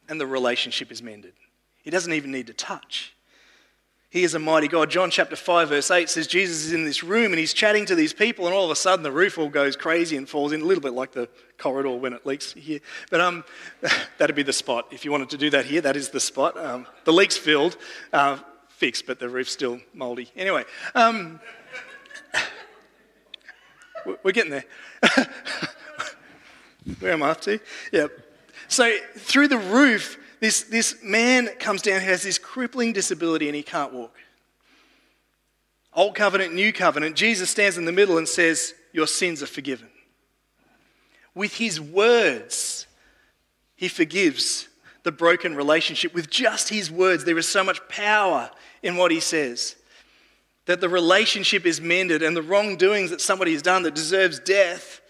and 0.09 0.19
the 0.19 0.25
relationship 0.27 0.91
is 0.91 1.03
mended. 1.03 1.33
He 1.83 1.91
doesn't 1.91 2.13
even 2.13 2.31
need 2.31 2.47
to 2.47 2.53
touch. 2.53 3.14
He 4.15 4.23
is 4.23 4.33
a 4.33 4.39
mighty 4.39 4.69
God. 4.69 4.89
John 4.89 5.11
chapter 5.11 5.35
5, 5.35 5.67
verse 5.67 5.91
8 5.91 6.09
says 6.09 6.25
Jesus 6.25 6.63
is 6.67 6.71
in 6.71 6.85
this 6.85 7.03
room 7.03 7.33
and 7.33 7.37
he's 7.37 7.53
chatting 7.53 7.85
to 7.87 7.95
these 7.95 8.13
people, 8.13 8.45
and 8.45 8.55
all 8.55 8.63
of 8.63 8.71
a 8.71 8.75
sudden 8.77 9.03
the 9.03 9.11
roof 9.11 9.37
all 9.37 9.49
goes 9.49 9.75
crazy 9.75 10.15
and 10.15 10.29
falls 10.29 10.53
in, 10.53 10.61
a 10.61 10.63
little 10.63 10.81
bit 10.81 10.93
like 10.93 11.11
the 11.11 11.27
corridor 11.57 11.97
when 11.97 12.13
it 12.13 12.25
leaks 12.25 12.53
here. 12.53 12.79
But 13.11 13.19
um, 13.19 13.43
that'd 14.17 14.33
be 14.33 14.41
the 14.41 14.53
spot. 14.53 14.87
If 14.91 15.03
you 15.03 15.11
wanted 15.11 15.31
to 15.31 15.37
do 15.37 15.49
that 15.49 15.65
here, 15.65 15.81
that 15.81 15.97
is 15.97 16.11
the 16.11 16.21
spot. 16.21 16.57
Um, 16.57 16.87
the 17.03 17.11
leak's 17.11 17.35
filled, 17.35 17.75
uh, 18.13 18.37
fixed, 18.69 19.05
but 19.05 19.19
the 19.19 19.27
roof's 19.27 19.51
still 19.51 19.81
mouldy. 19.93 20.31
Anyway, 20.37 20.63
um, 20.95 21.41
we're 24.23 24.31
getting 24.31 24.51
there. 24.51 24.63
Where 27.01 27.11
am 27.11 27.21
I 27.21 27.31
up 27.31 27.41
to? 27.41 27.59
Yeah. 27.91 28.07
So 28.69 28.95
through 29.17 29.49
the 29.49 29.57
roof, 29.57 30.17
this, 30.45 30.61
this 30.61 31.01
man 31.01 31.47
comes 31.57 31.81
down 31.81 32.01
has 32.01 32.21
this 32.21 32.37
crippling 32.37 32.93
disability 32.93 33.47
and 33.47 33.55
he 33.55 33.63
can't 33.63 33.91
walk. 33.91 34.15
Old 35.91 36.13
covenant, 36.13 36.53
new 36.53 36.71
covenant, 36.71 37.15
Jesus 37.15 37.49
stands 37.49 37.79
in 37.79 37.85
the 37.85 37.91
middle 37.91 38.19
and 38.19 38.27
says, 38.27 38.75
Your 38.93 39.07
sins 39.07 39.41
are 39.41 39.47
forgiven. 39.47 39.87
With 41.33 41.55
his 41.55 41.81
words, 41.81 42.85
he 43.75 43.87
forgives 43.87 44.67
the 45.01 45.11
broken 45.11 45.55
relationship. 45.55 46.13
With 46.13 46.29
just 46.29 46.69
his 46.69 46.91
words, 46.91 47.23
there 47.23 47.39
is 47.39 47.47
so 47.47 47.63
much 47.63 47.79
power 47.89 48.51
in 48.83 48.97
what 48.97 49.09
he 49.09 49.19
says 49.19 49.75
that 50.67 50.79
the 50.79 50.89
relationship 50.89 51.65
is 51.65 51.81
mended 51.81 52.21
and 52.21 52.37
the 52.37 52.43
wrongdoings 52.43 53.09
that 53.09 53.21
somebody 53.21 53.53
has 53.53 53.63
done 53.63 53.81
that 53.81 53.95
deserves 53.95 54.37
death 54.39 55.01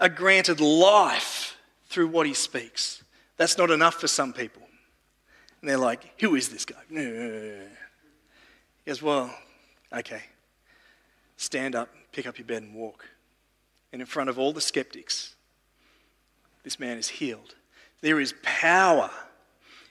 are 0.00 0.08
granted 0.08 0.60
life 0.60 1.56
through 1.88 2.08
what 2.08 2.26
he 2.26 2.34
speaks. 2.34 3.03
That's 3.36 3.58
not 3.58 3.70
enough 3.70 3.94
for 3.94 4.08
some 4.08 4.32
people. 4.32 4.62
And 5.60 5.68
they're 5.68 5.78
like, 5.78 6.20
Who 6.20 6.34
is 6.34 6.48
this 6.48 6.64
guy? 6.64 6.76
He 6.90 7.66
goes, 8.86 9.02
Well, 9.02 9.34
okay. 9.92 10.22
Stand 11.36 11.74
up, 11.74 11.88
pick 12.12 12.26
up 12.26 12.38
your 12.38 12.46
bed, 12.46 12.62
and 12.62 12.74
walk. 12.74 13.06
And 13.92 14.00
in 14.00 14.06
front 14.06 14.30
of 14.30 14.38
all 14.38 14.52
the 14.52 14.60
skeptics, 14.60 15.34
this 16.62 16.78
man 16.78 16.98
is 16.98 17.08
healed. 17.08 17.54
There 18.00 18.20
is 18.20 18.34
power 18.42 19.10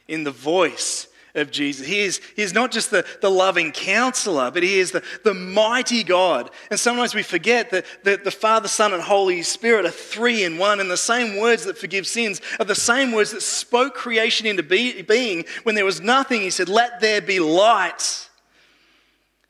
in 0.07 0.23
the 0.23 0.31
voice 0.31 1.07
of 1.35 1.49
Jesus. 1.49 1.87
He 1.87 2.01
is, 2.01 2.21
he 2.35 2.43
is 2.43 2.53
not 2.53 2.71
just 2.71 2.91
the, 2.91 3.05
the 3.21 3.29
loving 3.29 3.71
counselor, 3.71 4.51
but 4.51 4.61
he 4.61 4.79
is 4.79 4.91
the, 4.91 5.03
the 5.23 5.33
mighty 5.33 6.03
God. 6.03 6.51
And 6.69 6.79
sometimes 6.79 7.15
we 7.15 7.23
forget 7.23 7.71
that, 7.71 7.85
that 8.03 8.23
the 8.23 8.31
Father, 8.31 8.67
Son, 8.67 8.93
and 8.93 9.01
Holy 9.01 9.41
Spirit 9.41 9.85
are 9.85 9.91
three 9.91 10.43
in 10.43 10.57
one, 10.57 10.79
and 10.79 10.91
the 10.91 10.97
same 10.97 11.39
words 11.39 11.65
that 11.65 11.77
forgive 11.77 12.05
sins 12.05 12.39
are 12.59 12.65
the 12.65 12.75
same 12.75 13.11
words 13.11 13.31
that 13.31 13.41
spoke 13.41 13.95
creation 13.95 14.45
into 14.45 14.63
be, 14.63 15.01
being. 15.01 15.45
When 15.63 15.75
there 15.75 15.85
was 15.85 16.01
nothing, 16.01 16.41
he 16.41 16.51
said, 16.51 16.69
Let 16.69 16.99
there 16.99 17.21
be 17.21 17.39
light. 17.39 18.29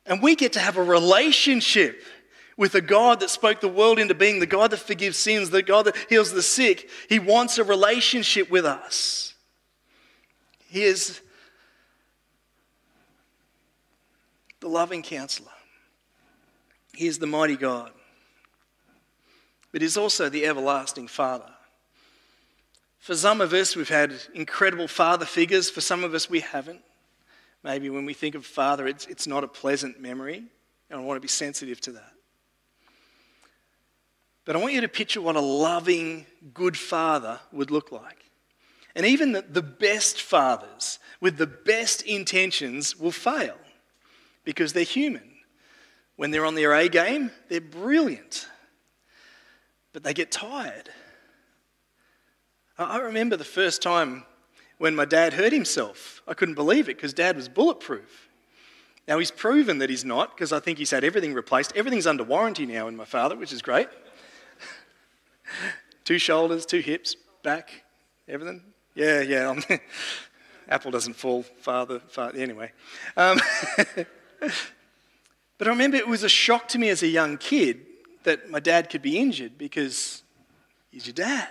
And 0.06 0.22
we 0.22 0.36
get 0.36 0.54
to 0.54 0.60
have 0.60 0.78
a 0.78 0.84
relationship 0.84 2.02
with 2.58 2.76
a 2.76 2.82
God 2.82 3.20
that 3.20 3.30
spoke 3.30 3.62
the 3.62 3.68
world 3.68 4.00
into 4.00 4.14
being, 4.14 4.40
the 4.40 4.46
God 4.46 4.72
that 4.72 4.78
forgives 4.78 5.18
sins, 5.18 5.50
the 5.50 5.64
God 5.64 5.86
that 5.86 5.98
heals 6.10 6.32
the 6.32 6.42
sick. 6.42 6.90
He 7.10 7.20
wants 7.20 7.58
a 7.58 7.64
relationship 7.64 8.52
with 8.52 8.66
us. 8.66 9.34
He 10.68 10.84
is 10.84 11.22
the 14.64 14.70
loving 14.70 15.04
counselor. 15.04 15.52
He 16.96 17.06
is 17.06 17.20
the 17.20 17.28
mighty 17.28 17.58
God, 17.58 17.92
but 19.74 19.82
He's 19.82 19.98
also 19.98 20.30
the 20.30 20.46
everlasting 20.46 21.08
Father. 21.08 21.50
For 23.00 23.14
some 23.14 23.42
of 23.42 23.52
us, 23.52 23.76
we've 23.76 23.90
had 23.90 24.14
incredible 24.34 24.88
father 24.88 25.26
figures. 25.26 25.70
For 25.70 25.82
some 25.82 26.06
of 26.06 26.14
us, 26.14 26.30
we 26.30 26.40
haven't. 26.40 26.80
Maybe 27.62 27.90
when 27.90 28.06
we 28.06 28.14
think 28.14 28.36
of 28.36 28.46
father, 28.46 28.88
it's, 28.88 29.06
it's 29.08 29.28
not 29.28 29.44
a 29.44 29.48
pleasant 29.48 30.00
memory, 30.00 30.42
and 30.90 31.00
I 31.00 31.04
want 31.04 31.18
to 31.18 31.22
be 31.22 31.28
sensitive 31.28 31.82
to 31.82 31.92
that. 31.92 32.14
But 34.46 34.56
I 34.56 34.60
want 34.60 34.74
you 34.74 34.80
to 34.82 34.88
picture 34.88 35.22
what 35.22 35.36
a 35.36 35.42
loving, 35.42 36.26
good 36.54 36.78
father 36.78 37.42
would 37.52 37.70
look 37.70 37.92
like. 37.92 38.24
And 38.96 39.06
even 39.06 39.34
the, 39.34 39.42
the 39.42 39.62
best 39.62 40.22
fathers 40.22 41.00
with 41.20 41.36
the 41.36 41.48
best 41.48 42.04
intentions 42.04 42.98
will 42.98 43.12
fail 43.12 43.58
because 44.44 44.74
they're 44.74 44.84
human. 44.84 45.30
When 46.16 46.32
they're 46.32 46.46
on 46.46 46.56
their 46.56 46.74
A 46.74 46.90
game, 46.90 47.32
they're 47.50 47.62
brilliant, 47.62 48.48
but 49.94 50.04
they 50.04 50.14
get 50.14 50.32
tired. 50.32 50.90
I 52.78 53.00
remember 53.00 53.38
the 53.38 53.44
first 53.44 53.82
time 53.82 54.26
when 54.78 54.96
my 54.96 55.06
dad 55.06 55.34
hurt 55.34 55.54
himself. 55.54 56.22
I 56.28 56.34
couldn't 56.34 56.56
believe 56.56 56.90
it 56.90 56.98
because 56.98 57.14
dad 57.14 57.36
was 57.36 57.48
bulletproof. 57.48 58.30
Now 59.08 59.20
he's 59.20 59.32
proven 59.32 59.80
that 59.80 59.90
he's 59.90 60.06
not 60.06 60.36
because 60.36 60.54
I 60.54 60.60
think 60.60 60.78
he's 60.78 60.92
had 60.92 61.04
everything 61.04 61.34
replaced. 61.34 61.74
Everything's 61.76 62.08
under 62.08 62.24
warranty 62.24 62.66
now 62.66 62.88
in 62.88 62.96
my 62.96 63.06
father, 63.06 63.36
which 63.36 63.52
is 63.52 63.62
great. 63.62 63.90
two 66.04 66.18
shoulders, 66.18 66.66
two 66.66 66.80
hips, 66.80 67.16
back, 67.44 67.84
everything. 68.28 68.62
Yeah, 68.96 69.22
yeah. 69.22 69.60
Apple 70.70 70.92
doesn't 70.92 71.16
fall, 71.16 71.44
father, 71.44 72.00
father. 72.00 72.40
Anyway. 72.40 72.72
Um, 73.18 73.40
but 75.58 75.68
I 75.68 75.72
remember 75.72 75.98
it 75.98 76.08
was 76.08 76.24
a 76.24 76.30
shock 76.30 76.68
to 76.70 76.80
me 76.80 76.90
as 76.90 77.04
a 77.04 77.08
young 77.08 77.38
kid 77.38 77.86
that 78.24 78.50
my 78.50 78.60
dad 78.60 78.90
could 78.90 79.02
be 79.02 79.18
injured 79.18 79.58
because 79.58 80.24
he's 80.92 81.06
your 81.06 81.14
dad. 81.14 81.50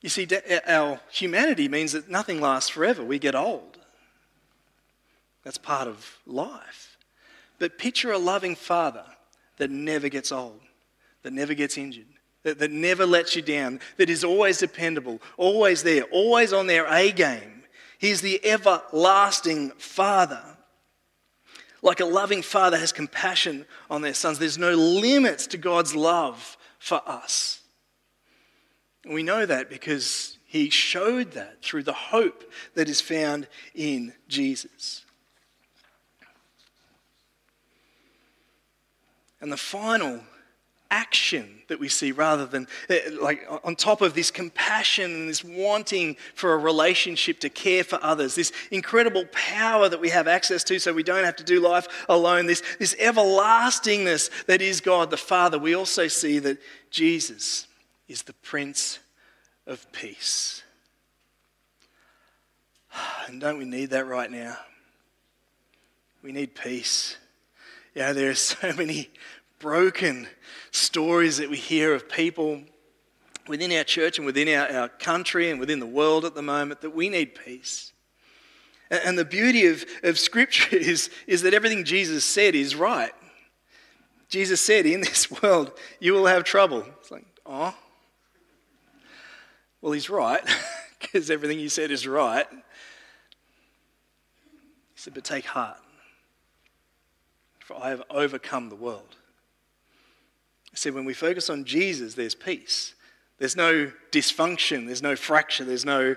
You 0.00 0.08
see, 0.08 0.26
our 0.66 1.00
humanity 1.10 1.68
means 1.68 1.92
that 1.92 2.08
nothing 2.08 2.40
lasts 2.40 2.70
forever. 2.70 3.04
We 3.04 3.18
get 3.18 3.34
old. 3.34 3.78
That's 5.44 5.58
part 5.58 5.88
of 5.88 6.18
life. 6.26 6.96
But 7.58 7.78
picture 7.78 8.10
a 8.10 8.18
loving 8.18 8.56
father 8.56 9.04
that 9.58 9.70
never 9.70 10.08
gets 10.08 10.32
old, 10.32 10.60
that 11.22 11.32
never 11.32 11.54
gets 11.54 11.78
injured, 11.78 12.06
that, 12.42 12.58
that 12.58 12.72
never 12.72 13.06
lets 13.06 13.36
you 13.36 13.42
down, 13.42 13.78
that 13.96 14.10
is 14.10 14.24
always 14.24 14.58
dependable, 14.58 15.20
always 15.36 15.84
there, 15.84 16.02
always 16.04 16.52
on 16.52 16.66
their 16.66 16.86
A 16.86 17.12
game. 17.12 17.62
He's 17.98 18.20
the 18.20 18.44
everlasting 18.44 19.70
father. 19.78 20.42
Like 21.82 22.00
a 22.00 22.04
loving 22.04 22.42
father 22.42 22.78
has 22.78 22.92
compassion 22.92 23.66
on 23.90 24.02
their 24.02 24.14
sons, 24.14 24.38
there's 24.38 24.58
no 24.58 24.72
limits 24.72 25.48
to 25.48 25.58
God's 25.58 25.94
love 25.94 26.56
for 26.78 27.02
us. 27.06 27.60
We 29.04 29.24
know 29.24 29.44
that 29.44 29.68
because 29.68 30.38
he 30.46 30.70
showed 30.70 31.32
that 31.32 31.60
through 31.62 31.82
the 31.82 31.92
hope 31.92 32.44
that 32.74 32.88
is 32.88 33.00
found 33.00 33.48
in 33.74 34.12
Jesus. 34.28 35.04
And 39.40 39.50
the 39.50 39.56
final 39.56 40.20
action 40.92 41.62
that 41.68 41.80
we 41.80 41.88
see 41.88 42.12
rather 42.12 42.46
than 42.46 42.68
eh, 42.88 43.00
like 43.20 43.46
on 43.64 43.74
top 43.74 44.02
of 44.02 44.14
this 44.14 44.30
compassion 44.30 45.10
and 45.10 45.28
this 45.28 45.42
wanting 45.42 46.16
for 46.34 46.52
a 46.52 46.58
relationship 46.58 47.40
to 47.40 47.48
care 47.48 47.82
for 47.82 47.98
others 48.02 48.34
this 48.34 48.52
incredible 48.70 49.24
power 49.32 49.88
that 49.88 50.00
we 50.00 50.10
have 50.10 50.28
access 50.28 50.62
to 50.62 50.78
so 50.78 50.92
we 50.92 51.02
don't 51.02 51.24
have 51.24 51.36
to 51.36 51.44
do 51.44 51.60
life 51.60 51.88
alone 52.08 52.46
this, 52.46 52.62
this 52.78 52.94
everlastingness 53.00 54.30
that 54.44 54.60
is 54.60 54.80
god 54.80 55.10
the 55.10 55.16
father 55.16 55.58
we 55.58 55.74
also 55.74 56.06
see 56.08 56.38
that 56.38 56.58
jesus 56.90 57.66
is 58.12 58.22
the 58.22 58.34
Prince 58.34 58.98
of 59.66 59.90
Peace. 59.92 60.62
And 63.26 63.40
don't 63.40 63.56
we 63.56 63.64
need 63.64 63.90
that 63.90 64.06
right 64.06 64.30
now? 64.30 64.58
We 66.22 66.32
need 66.32 66.54
peace. 66.54 67.16
Yeah, 67.94 68.12
there 68.12 68.30
are 68.30 68.34
so 68.52 68.72
many 68.74 69.08
broken 69.62 70.26
stories 70.72 71.36
that 71.36 71.48
we 71.48 71.56
hear 71.56 71.94
of 71.94 72.08
people 72.08 72.60
within 73.46 73.72
our 73.72 73.84
church 73.84 74.18
and 74.18 74.26
within 74.26 74.48
our, 74.48 74.68
our 74.76 74.88
country 74.88 75.50
and 75.50 75.60
within 75.60 75.78
the 75.78 75.86
world 75.86 76.24
at 76.24 76.34
the 76.34 76.42
moment 76.42 76.80
that 76.80 76.90
we 76.90 77.08
need 77.08 77.36
peace. 77.36 77.92
And 78.90 79.16
the 79.16 79.24
beauty 79.24 79.66
of, 79.66 79.84
of 80.02 80.18
Scripture 80.18 80.76
is, 80.76 81.10
is 81.28 81.42
that 81.42 81.54
everything 81.54 81.84
Jesus 81.84 82.24
said 82.24 82.56
is 82.56 82.74
right. 82.74 83.12
Jesus 84.28 84.60
said, 84.60 84.84
In 84.84 85.00
this 85.00 85.30
world, 85.42 85.72
you 86.00 86.12
will 86.12 86.26
have 86.26 86.42
trouble. 86.42 86.84
It's 87.00 87.12
like, 87.12 87.24
oh, 87.46 87.74
well, 89.80 89.92
he's 89.92 90.10
right, 90.10 90.42
because 91.00 91.30
everything 91.30 91.58
he 91.58 91.68
said 91.68 91.90
is 91.92 92.06
right. 92.06 92.46
He 92.50 92.56
said, 94.96 95.14
But 95.14 95.22
take 95.22 95.44
heart, 95.44 95.78
for 97.60 97.76
I 97.76 97.90
have 97.90 98.02
overcome 98.10 98.68
the 98.68 98.76
world. 98.76 99.16
Said, 100.74 100.94
When 100.94 101.04
we 101.04 101.14
focus 101.14 101.50
on 101.50 101.64
Jesus, 101.64 102.14
there's 102.14 102.34
peace. 102.34 102.94
There's 103.38 103.56
no 103.56 103.90
dysfunction, 104.12 104.86
there's 104.86 105.02
no 105.02 105.16
fracture, 105.16 105.64
there's 105.64 105.84
no 105.84 106.14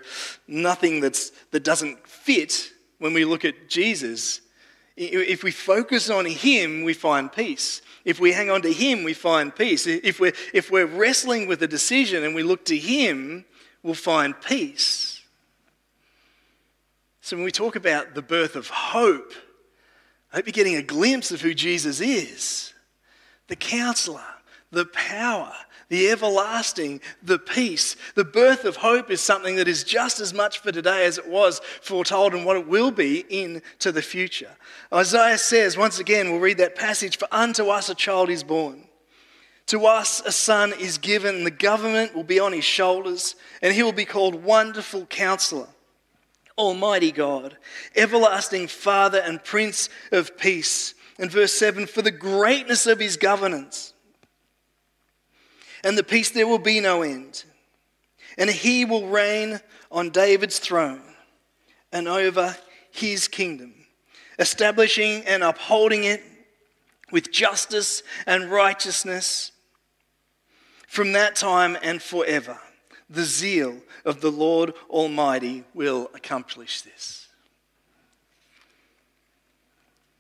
nothing 0.48 1.00
that's, 1.00 1.32
that 1.52 1.64
doesn't 1.64 2.08
fit 2.08 2.70
when 3.00 3.14
we 3.14 3.26
look 3.26 3.44
at 3.44 3.68
Jesus. 3.68 4.42
If 4.96 5.44
we 5.44 5.52
focus 5.52 6.10
on 6.10 6.26
Him, 6.26 6.84
we 6.84 6.94
find 6.94 7.32
peace. 7.32 7.82
If 8.06 8.20
we 8.20 8.32
hang 8.32 8.50
on 8.50 8.62
to 8.62 8.72
Him, 8.72 9.04
we 9.04 9.14
find 9.14 9.54
peace. 9.54 9.88
If 9.88 10.20
we're, 10.20 10.34
if 10.54 10.72
we're 10.72 10.86
wrestling 10.86 11.48
with 11.48 11.64
a 11.64 11.68
decision 11.68 12.24
and 12.24 12.36
we 12.36 12.44
look 12.44 12.64
to 12.66 12.78
Him, 12.78 13.44
we'll 13.82 13.96
find 13.96 14.40
peace. 14.40 15.22
So, 17.22 17.36
when 17.36 17.44
we 17.44 17.52
talk 17.52 17.76
about 17.76 18.14
the 18.14 18.22
birth 18.22 18.56
of 18.56 18.70
hope, 18.70 19.34
I 20.32 20.38
hope 20.38 20.46
you're 20.46 20.54
getting 20.54 20.76
a 20.76 20.84
glimpse 20.84 21.32
of 21.32 21.42
who 21.42 21.56
Jesus 21.56 22.00
is 22.00 22.72
the 23.48 23.56
counselor, 23.56 24.24
the 24.76 24.86
power, 24.86 25.54
the 25.90 26.10
everlasting, 26.10 27.02
the 27.24 27.40
peace. 27.40 27.96
The 28.14 28.26
birth 28.26 28.66
of 28.66 28.76
hope 28.76 29.10
is 29.10 29.22
something 29.22 29.56
that 29.56 29.68
is 29.68 29.84
just 29.84 30.20
as 30.20 30.34
much 30.34 30.60
for 30.60 30.72
today 30.72 31.06
as 31.06 31.18
it 31.18 31.28
was 31.28 31.62
foretold 31.82 32.34
and 32.34 32.46
what 32.46 32.58
it 32.58 32.68
will 32.68 32.92
be 32.92 33.26
into 33.30 33.92
the 33.92 34.02
future. 34.02 34.52
Isaiah 34.94 35.38
says, 35.38 35.78
once 35.78 35.98
again, 36.00 36.30
we'll 36.30 36.40
read 36.40 36.58
that 36.58 36.76
passage 36.76 37.18
For 37.18 37.28
unto 37.32 37.70
us 37.70 37.90
a 37.90 37.96
child 37.96 38.30
is 38.30 38.44
born. 38.44 38.84
To 39.68 39.88
us 39.88 40.22
a 40.24 40.32
son 40.32 40.74
is 40.80 41.00
given, 41.00 41.38
and 41.38 41.46
the 41.46 41.52
government 41.52 42.14
will 42.14 42.24
be 42.24 42.40
on 42.40 42.54
his 42.54 42.66
shoulders, 42.66 43.36
and 43.64 43.74
he 43.74 43.82
will 43.82 43.92
be 43.92 44.06
called 44.06 44.44
Wonderful 44.44 45.08
Counselor, 45.08 45.68
Almighty 46.56 47.12
God, 47.12 47.58
Everlasting 47.96 48.68
Father, 48.68 49.18
and 49.20 49.44
Prince 49.44 49.90
of 50.12 50.38
Peace. 50.38 50.94
And 51.18 51.32
verse 51.32 51.54
7 51.54 51.88
For 51.88 52.04
the 52.04 52.12
greatness 52.12 52.86
of 52.86 53.00
his 53.00 53.18
governance 53.18 53.94
and 55.86 55.96
the 55.96 56.04
peace 56.04 56.32
there 56.32 56.48
will 56.48 56.60
be 56.60 56.80
no 56.80 57.04
end. 57.04 57.44
And 58.38 58.50
he 58.50 58.84
will 58.84 59.08
reign 59.08 59.62
on 59.92 60.10
David's 60.10 60.58
throne 60.58 61.04
and 61.94 62.08
over 62.08 62.58
his 62.92 63.28
kingdom, 63.28 63.74
establishing 64.40 65.24
and 65.26 65.44
upholding 65.44 66.04
it 66.04 66.24
with 67.12 67.32
justice 67.32 68.02
and 68.26 68.52
righteousness 68.52 69.52
from 70.88 71.14
that 71.14 71.36
time 71.36 71.78
and 71.84 72.02
forever, 72.02 72.58
the 73.10 73.24
zeal 73.24 73.78
of 74.06 74.22
the 74.22 74.32
Lord 74.32 74.74
Almighty 74.90 75.66
will 75.74 76.10
accomplish 76.16 76.82
this. 76.82 77.28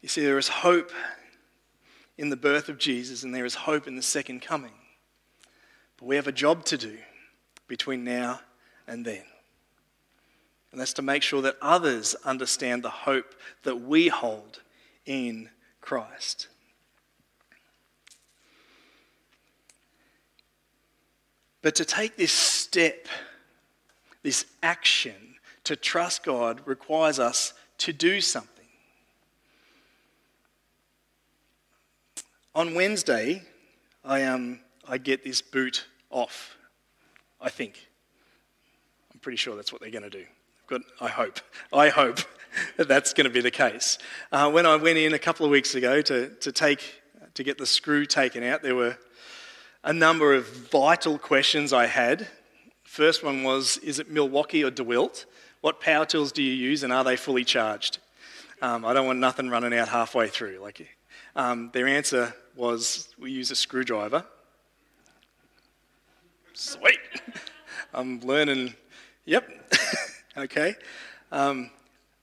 You 0.02 0.10
see, 0.10 0.22
there 0.22 0.38
is 0.38 0.48
hope 0.48 0.92
in 2.18 2.30
the 2.30 2.38
birth 2.38 2.70
of 2.70 2.78
Jesus, 2.78 3.24
and 3.24 3.34
there 3.34 3.46
is 3.46 3.56
hope 3.56 3.88
in 3.88 3.96
the 3.96 4.04
second 4.04 4.42
coming. 4.42 4.74
But 5.98 6.06
we 6.06 6.16
have 6.16 6.28
a 6.28 6.32
job 6.32 6.66
to 6.66 6.78
do 6.78 6.98
between 7.68 8.04
now 8.04 8.42
and 8.88 9.06
then. 9.06 9.24
And 10.72 10.82
that's 10.82 10.94
to 10.94 11.02
make 11.02 11.24
sure 11.24 11.42
that 11.42 11.56
others 11.62 12.16
understand 12.26 12.84
the 12.84 12.90
hope 12.90 13.34
that 13.64 13.78
we 13.78 14.10
hold 14.10 14.62
in 15.06 15.50
Christ. 15.80 16.48
But 21.62 21.76
to 21.76 21.86
take 21.86 22.18
this 22.18 22.34
step, 22.34 23.08
this 24.22 24.46
action 24.62 25.36
to 25.64 25.76
trust 25.76 26.24
God 26.24 26.62
requires 26.66 27.20
us 27.20 27.54
to 27.80 27.94
do 27.94 28.22
something. 28.22 28.52
On 32.54 32.76
Wednesday, 32.76 33.42
I, 34.04 34.24
um, 34.24 34.60
I 34.88 34.98
get 34.98 35.24
this 35.24 35.42
boot 35.42 35.86
off, 36.12 36.56
I 37.42 37.50
think. 37.50 37.88
I'm 39.14 39.20
pretty 39.20 39.38
sure 39.38 39.56
that's 39.56 39.72
what 39.72 39.82
they're 39.82 39.92
going 39.92 40.04
to 40.04 40.10
do. 40.10 40.26
Got, 40.68 40.82
I 41.02 41.08
hope. 41.08 41.40
I 41.74 41.90
hope 41.90 42.20
that 42.78 42.88
that's 42.88 43.14
going 43.14 43.26
to 43.26 43.34
be 43.34 43.42
the 43.42 43.52
case. 43.52 43.98
Uh, 44.32 44.52
when 44.52 44.66
I 44.66 44.76
went 44.76 44.98
in 44.98 45.14
a 45.14 45.20
couple 45.20 45.46
of 45.46 45.52
weeks 45.52 45.76
ago 45.76 46.02
to, 46.02 46.30
to, 46.30 46.52
take, 46.52 47.02
to 47.34 47.44
get 47.44 47.58
the 47.58 47.66
screw 47.66 48.06
taken 48.06 48.44
out, 48.44 48.62
there 48.62 48.76
were 48.76 48.98
a 49.84 49.94
number 49.94 50.34
of 50.34 50.48
vital 50.48 51.18
questions 51.18 51.74
I 51.74 51.88
had. 51.88 52.28
First 52.84 53.24
one 53.24 53.44
was 53.44 53.78
Is 53.78 54.00
it 54.00 54.12
Milwaukee 54.12 54.64
or 54.64 54.72
DeWalt? 54.72 55.26
What 55.62 55.82
power 55.82 56.06
tools 56.06 56.32
do 56.32 56.44
you 56.44 56.54
use 56.54 56.84
and 56.84 56.94
are 56.94 57.04
they 57.04 57.16
fully 57.16 57.44
charged? 57.44 57.98
Um, 58.62 58.86
I 58.86 58.94
don't 58.94 59.08
want 59.08 59.20
nothing 59.20 59.50
running 59.50 59.78
out 59.78 59.90
halfway 59.90 60.28
through. 60.28 60.60
Like, 60.60 60.88
um, 61.36 61.72
their 61.74 61.88
answer 61.88 62.34
was 62.56 63.10
We 63.20 63.32
use 63.32 63.50
a 63.50 63.56
screwdriver. 63.56 64.26
Sweet. 66.56 67.00
I'm 67.94 68.20
learning. 68.22 68.74
Yep. 69.26 69.50
okay. 70.38 70.76
Um, 71.32 71.70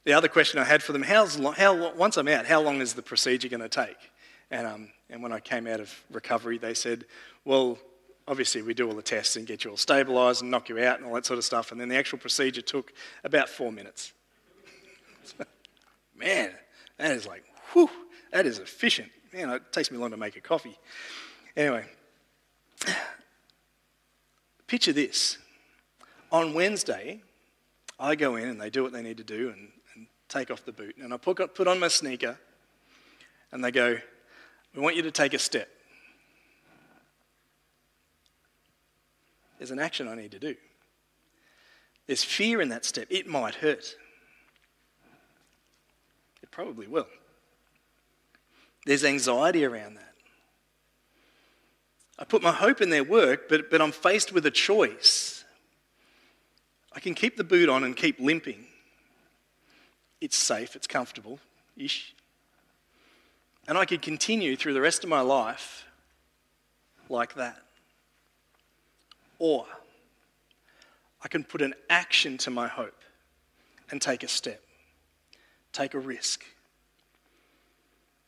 the 0.04 0.12
other 0.12 0.28
question 0.28 0.58
I 0.58 0.64
had 0.64 0.82
for 0.82 0.92
them: 0.92 1.02
How's 1.02 1.36
how 1.56 1.94
once 1.94 2.16
I'm 2.16 2.28
out, 2.28 2.46
how 2.46 2.60
long 2.60 2.80
is 2.80 2.94
the 2.94 3.02
procedure 3.02 3.48
going 3.48 3.60
to 3.60 3.68
take? 3.68 3.96
And 4.50 4.66
um, 4.66 4.88
and 5.12 5.22
when 5.22 5.30
I 5.30 5.40
came 5.40 5.66
out 5.66 5.78
of 5.78 5.94
recovery, 6.10 6.56
they 6.56 6.72
said, 6.72 7.04
well, 7.44 7.78
obviously 8.26 8.62
we 8.62 8.72
do 8.72 8.88
all 8.88 8.94
the 8.94 9.02
tests 9.02 9.36
and 9.36 9.46
get 9.46 9.62
you 9.62 9.70
all 9.70 9.76
stabilised 9.76 10.40
and 10.40 10.50
knock 10.50 10.70
you 10.70 10.82
out 10.82 10.98
and 10.98 11.06
all 11.06 11.14
that 11.14 11.26
sort 11.26 11.38
of 11.38 11.44
stuff. 11.44 11.70
And 11.70 11.78
then 11.78 11.88
the 11.88 11.96
actual 11.96 12.18
procedure 12.18 12.62
took 12.62 12.94
about 13.22 13.50
four 13.50 13.70
minutes. 13.70 14.14
Man, 16.16 16.50
that 16.96 17.10
is 17.12 17.26
like, 17.26 17.44
whew, 17.72 17.90
that 18.32 18.46
is 18.46 18.58
efficient. 18.58 19.10
Man, 19.34 19.50
it 19.50 19.70
takes 19.70 19.90
me 19.90 19.98
long 19.98 20.10
to 20.12 20.16
make 20.16 20.36
a 20.36 20.40
coffee. 20.40 20.78
Anyway, 21.56 21.84
picture 24.72 24.94
this. 24.94 25.36
On 26.30 26.54
Wednesday, 26.54 27.20
I 28.00 28.14
go 28.14 28.36
in 28.36 28.48
and 28.48 28.58
they 28.58 28.70
do 28.70 28.82
what 28.82 28.90
they 28.90 29.02
need 29.02 29.18
to 29.18 29.22
do 29.22 29.50
and, 29.50 29.68
and 29.94 30.06
take 30.30 30.50
off 30.50 30.64
the 30.64 30.72
boot. 30.72 30.96
And 30.96 31.12
I 31.12 31.18
put, 31.18 31.54
put 31.54 31.68
on 31.68 31.78
my 31.78 31.88
sneaker 31.88 32.38
and 33.52 33.62
they 33.62 33.70
go, 33.70 33.98
We 34.74 34.80
want 34.80 34.96
you 34.96 35.02
to 35.02 35.10
take 35.10 35.34
a 35.34 35.38
step. 35.38 35.68
There's 39.58 39.70
an 39.70 39.78
action 39.78 40.08
I 40.08 40.14
need 40.14 40.30
to 40.30 40.38
do. 40.38 40.56
There's 42.06 42.24
fear 42.24 42.62
in 42.62 42.70
that 42.70 42.86
step. 42.86 43.08
It 43.10 43.26
might 43.26 43.56
hurt. 43.56 43.94
It 46.42 46.50
probably 46.50 46.86
will. 46.86 47.08
There's 48.86 49.04
anxiety 49.04 49.66
around 49.66 49.96
that. 49.96 50.11
I 52.22 52.24
put 52.24 52.40
my 52.40 52.52
hope 52.52 52.80
in 52.80 52.88
their 52.88 53.02
work, 53.02 53.48
but, 53.48 53.68
but 53.68 53.82
I'm 53.82 53.90
faced 53.90 54.32
with 54.32 54.46
a 54.46 54.50
choice. 54.52 55.44
I 56.92 57.00
can 57.00 57.16
keep 57.16 57.36
the 57.36 57.42
boot 57.42 57.68
on 57.68 57.82
and 57.82 57.96
keep 57.96 58.20
limping. 58.20 58.64
It's 60.20 60.36
safe, 60.36 60.76
it's 60.76 60.86
comfortable 60.86 61.40
ish. 61.76 62.14
And 63.66 63.76
I 63.76 63.84
could 63.86 64.02
continue 64.02 64.54
through 64.54 64.74
the 64.74 64.80
rest 64.80 65.02
of 65.02 65.10
my 65.10 65.20
life 65.20 65.84
like 67.08 67.34
that. 67.34 67.60
Or 69.40 69.66
I 71.24 71.26
can 71.26 71.42
put 71.42 71.60
an 71.60 71.74
action 71.90 72.38
to 72.38 72.50
my 72.50 72.68
hope 72.68 73.02
and 73.90 74.00
take 74.00 74.22
a 74.22 74.28
step, 74.28 74.62
take 75.72 75.94
a 75.94 75.98
risk. 75.98 76.44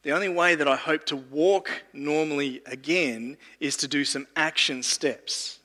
The 0.04 0.12
only 0.12 0.28
way 0.28 0.54
that 0.54 0.68
I 0.68 0.76
hope 0.76 1.06
to 1.06 1.16
walk 1.16 1.70
normally 1.94 2.60
again 2.66 3.38
is 3.58 3.74
to 3.78 3.88
do 3.88 4.04
some 4.04 4.26
action 4.36 4.82
steps. 4.82 5.60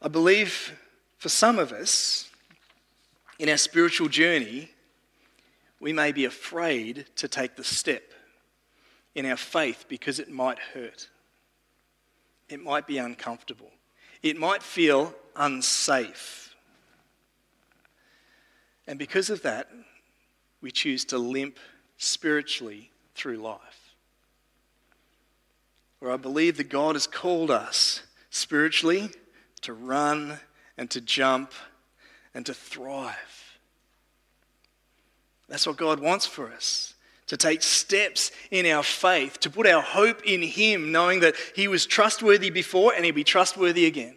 I 0.00 0.08
believe 0.08 0.72
for 1.18 1.28
some 1.28 1.58
of 1.58 1.72
us 1.72 2.30
in 3.38 3.50
our 3.50 3.58
spiritual 3.58 4.08
journey, 4.08 4.70
we 5.78 5.92
may 5.92 6.10
be 6.10 6.24
afraid 6.24 7.04
to 7.16 7.28
take 7.28 7.54
the 7.54 7.64
step 7.64 8.02
in 9.14 9.26
our 9.26 9.36
faith 9.36 9.84
because 9.86 10.18
it 10.18 10.30
might 10.30 10.58
hurt. 10.58 11.10
It 12.48 12.62
might 12.62 12.86
be 12.86 12.96
uncomfortable. 12.96 13.70
It 14.22 14.38
might 14.38 14.62
feel 14.62 15.14
unsafe. 15.36 16.54
And 18.86 18.98
because 18.98 19.28
of 19.28 19.42
that, 19.42 19.68
we 20.62 20.70
choose 20.70 21.04
to 21.06 21.18
limp 21.18 21.58
spiritually 22.00 22.90
through 23.14 23.36
life. 23.36 23.94
Where 25.98 26.10
I 26.10 26.16
believe 26.16 26.56
that 26.56 26.70
God 26.70 26.94
has 26.94 27.06
called 27.06 27.50
us 27.50 28.02
spiritually 28.30 29.10
to 29.60 29.74
run 29.74 30.40
and 30.78 30.90
to 30.90 31.00
jump 31.00 31.52
and 32.34 32.46
to 32.46 32.54
thrive. 32.54 33.58
That's 35.46 35.66
what 35.66 35.76
God 35.76 36.00
wants 36.00 36.24
for 36.24 36.50
us 36.50 36.94
to 37.26 37.36
take 37.36 37.62
steps 37.62 38.32
in 38.50 38.66
our 38.66 38.82
faith, 38.82 39.38
to 39.38 39.50
put 39.50 39.66
our 39.66 39.82
hope 39.82 40.24
in 40.24 40.42
Him, 40.42 40.90
knowing 40.90 41.20
that 41.20 41.34
He 41.54 41.68
was 41.68 41.84
trustworthy 41.84 42.50
before 42.50 42.94
and 42.94 43.04
He'll 43.04 43.14
be 43.14 43.24
trustworthy 43.24 43.84
again. 43.84 44.16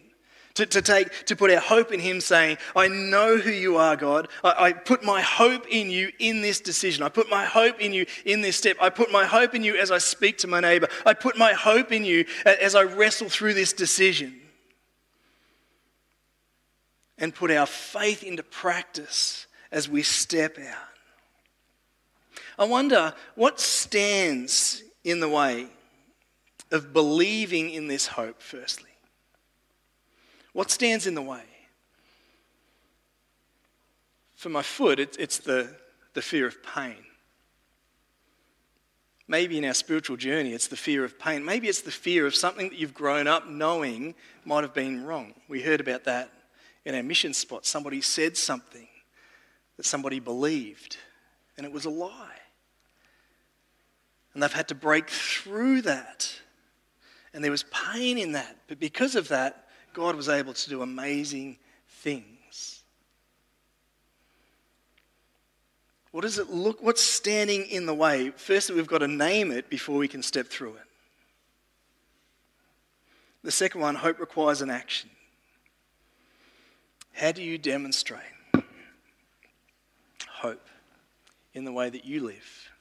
To, 0.56 0.68
to, 0.68 0.84
take, 0.84 1.26
to 1.26 1.36
put 1.36 1.50
our 1.50 1.60
hope 1.60 1.92
in 1.92 2.00
Him, 2.00 2.22
saying, 2.22 2.60
I 2.76 2.88
know 2.88 3.38
who 3.38 3.50
you 3.50 3.78
are, 3.78 3.96
God. 3.96 4.28
I, 4.44 4.66
I 4.66 4.74
put 4.74 5.04
my 5.04 5.20
hope 5.20 5.66
in 5.68 5.90
you 5.90 6.12
in 6.20 6.44
this 6.44 6.62
decision. 6.62 7.04
I 7.04 7.10
put 7.10 7.28
my 7.28 7.44
hope 7.44 7.82
in 7.82 7.92
you 7.92 8.06
in 8.24 8.42
this 8.42 8.56
step. 8.56 8.78
I 8.80 8.92
put 8.92 9.12
my 9.12 9.26
hope 9.26 9.56
in 9.56 9.64
you 9.64 9.76
as 9.78 9.90
I 9.90 9.98
speak 9.98 10.38
to 10.40 10.48
my 10.48 10.60
neighbor. 10.60 10.90
I 11.08 11.16
put 11.16 11.40
my 11.40 11.54
hope 11.54 11.92
in 11.92 12.06
you 12.06 12.26
as 12.46 12.76
I 12.76 12.84
wrestle 12.84 13.30
through 13.30 13.56
this 13.56 13.74
decision. 13.74 14.40
And 17.18 17.34
put 17.34 17.50
our 17.50 17.66
faith 17.66 18.22
into 18.22 18.44
practice 18.44 19.48
as 19.72 19.90
we 19.90 20.04
step 20.04 20.60
out. 20.60 20.94
I 22.60 22.66
wonder 22.66 23.16
what 23.34 23.60
stands 23.60 24.84
in 25.04 25.20
the 25.20 25.30
way 25.30 25.68
of 26.72 26.94
believing 26.94 27.72
in 27.72 27.88
this 27.88 28.06
hope, 28.06 28.40
firstly? 28.40 28.93
What 30.54 30.72
stands 30.72 31.08
in 31.08 31.16
the 31.16 31.22
way? 31.22 31.44
For 34.36 34.50
my 34.50 34.62
foot, 34.62 35.00
it's, 35.00 35.18
it's 35.18 35.40
the, 35.40 35.76
the 36.14 36.22
fear 36.22 36.48
of 36.48 36.62
pain. 36.64 36.98
Maybe 39.28 39.58
in 39.58 39.66
our 39.66 39.74
spiritual 39.74 40.18
journey, 40.18 40.54
it's 40.54 40.68
the 40.68 40.76
fear 40.76 41.04
of 41.04 41.18
pain. 41.18 41.44
Maybe 41.46 41.68
it's 41.68 41.82
the 41.82 41.92
fear 41.92 42.28
of 42.28 42.36
something 42.36 42.70
that 42.70 42.78
you've 42.78 42.94
grown 42.94 43.26
up 43.26 43.48
knowing 43.48 44.16
might 44.46 44.64
have 44.64 44.74
been 44.74 45.06
wrong. 45.06 45.34
We 45.48 45.62
heard 45.62 45.80
about 45.80 46.04
that 46.04 46.30
in 46.86 46.94
our 46.94 47.04
mission 47.04 47.34
spot. 47.34 47.66
Somebody 47.66 48.02
said 48.02 48.36
something 48.38 48.88
that 49.78 49.86
somebody 49.86 50.20
believed, 50.20 50.98
and 51.58 51.66
it 51.66 51.72
was 51.72 51.86
a 51.86 51.90
lie. 51.90 52.38
And 54.34 54.44
they've 54.44 54.52
had 54.52 54.68
to 54.68 54.76
break 54.76 55.10
through 55.10 55.84
that. 55.84 56.32
And 57.34 57.44
there 57.44 57.52
was 57.52 57.64
pain 57.64 58.18
in 58.18 58.34
that. 58.34 58.58
But 58.68 58.80
because 58.80 59.16
of 59.16 59.30
that, 59.30 59.68
God 59.94 60.16
was 60.16 60.30
able 60.30 60.54
to 60.54 60.70
do 60.70 60.82
amazing 60.82 61.58
things. 61.88 62.82
What 66.12 66.22
does 66.22 66.38
it 66.38 66.50
look? 66.50 66.82
What's 66.82 67.02
standing 67.02 67.66
in 67.66 67.86
the 67.86 67.94
way? 67.94 68.32
First, 68.36 68.70
we've 68.70 68.88
got 68.88 69.00
to 69.00 69.08
name 69.08 69.52
it 69.52 69.70
before 69.70 69.98
we 69.98 70.08
can 70.08 70.22
step 70.22 70.48
through 70.48 70.76
it. 70.76 70.84
The 73.44 73.52
second 73.52 73.82
one, 73.82 73.96
hope 73.96 74.20
requires 74.20 74.62
an 74.62 74.70
action. 74.70 75.10
How 77.14 77.32
do 77.32 77.44
you 77.44 77.58
demonstrate 77.58 78.22
hope 80.30 80.68
in 81.54 81.66
the 81.66 81.72
way 81.72 81.90
that 81.90 82.06
you 82.06 82.24
live? 82.24 82.73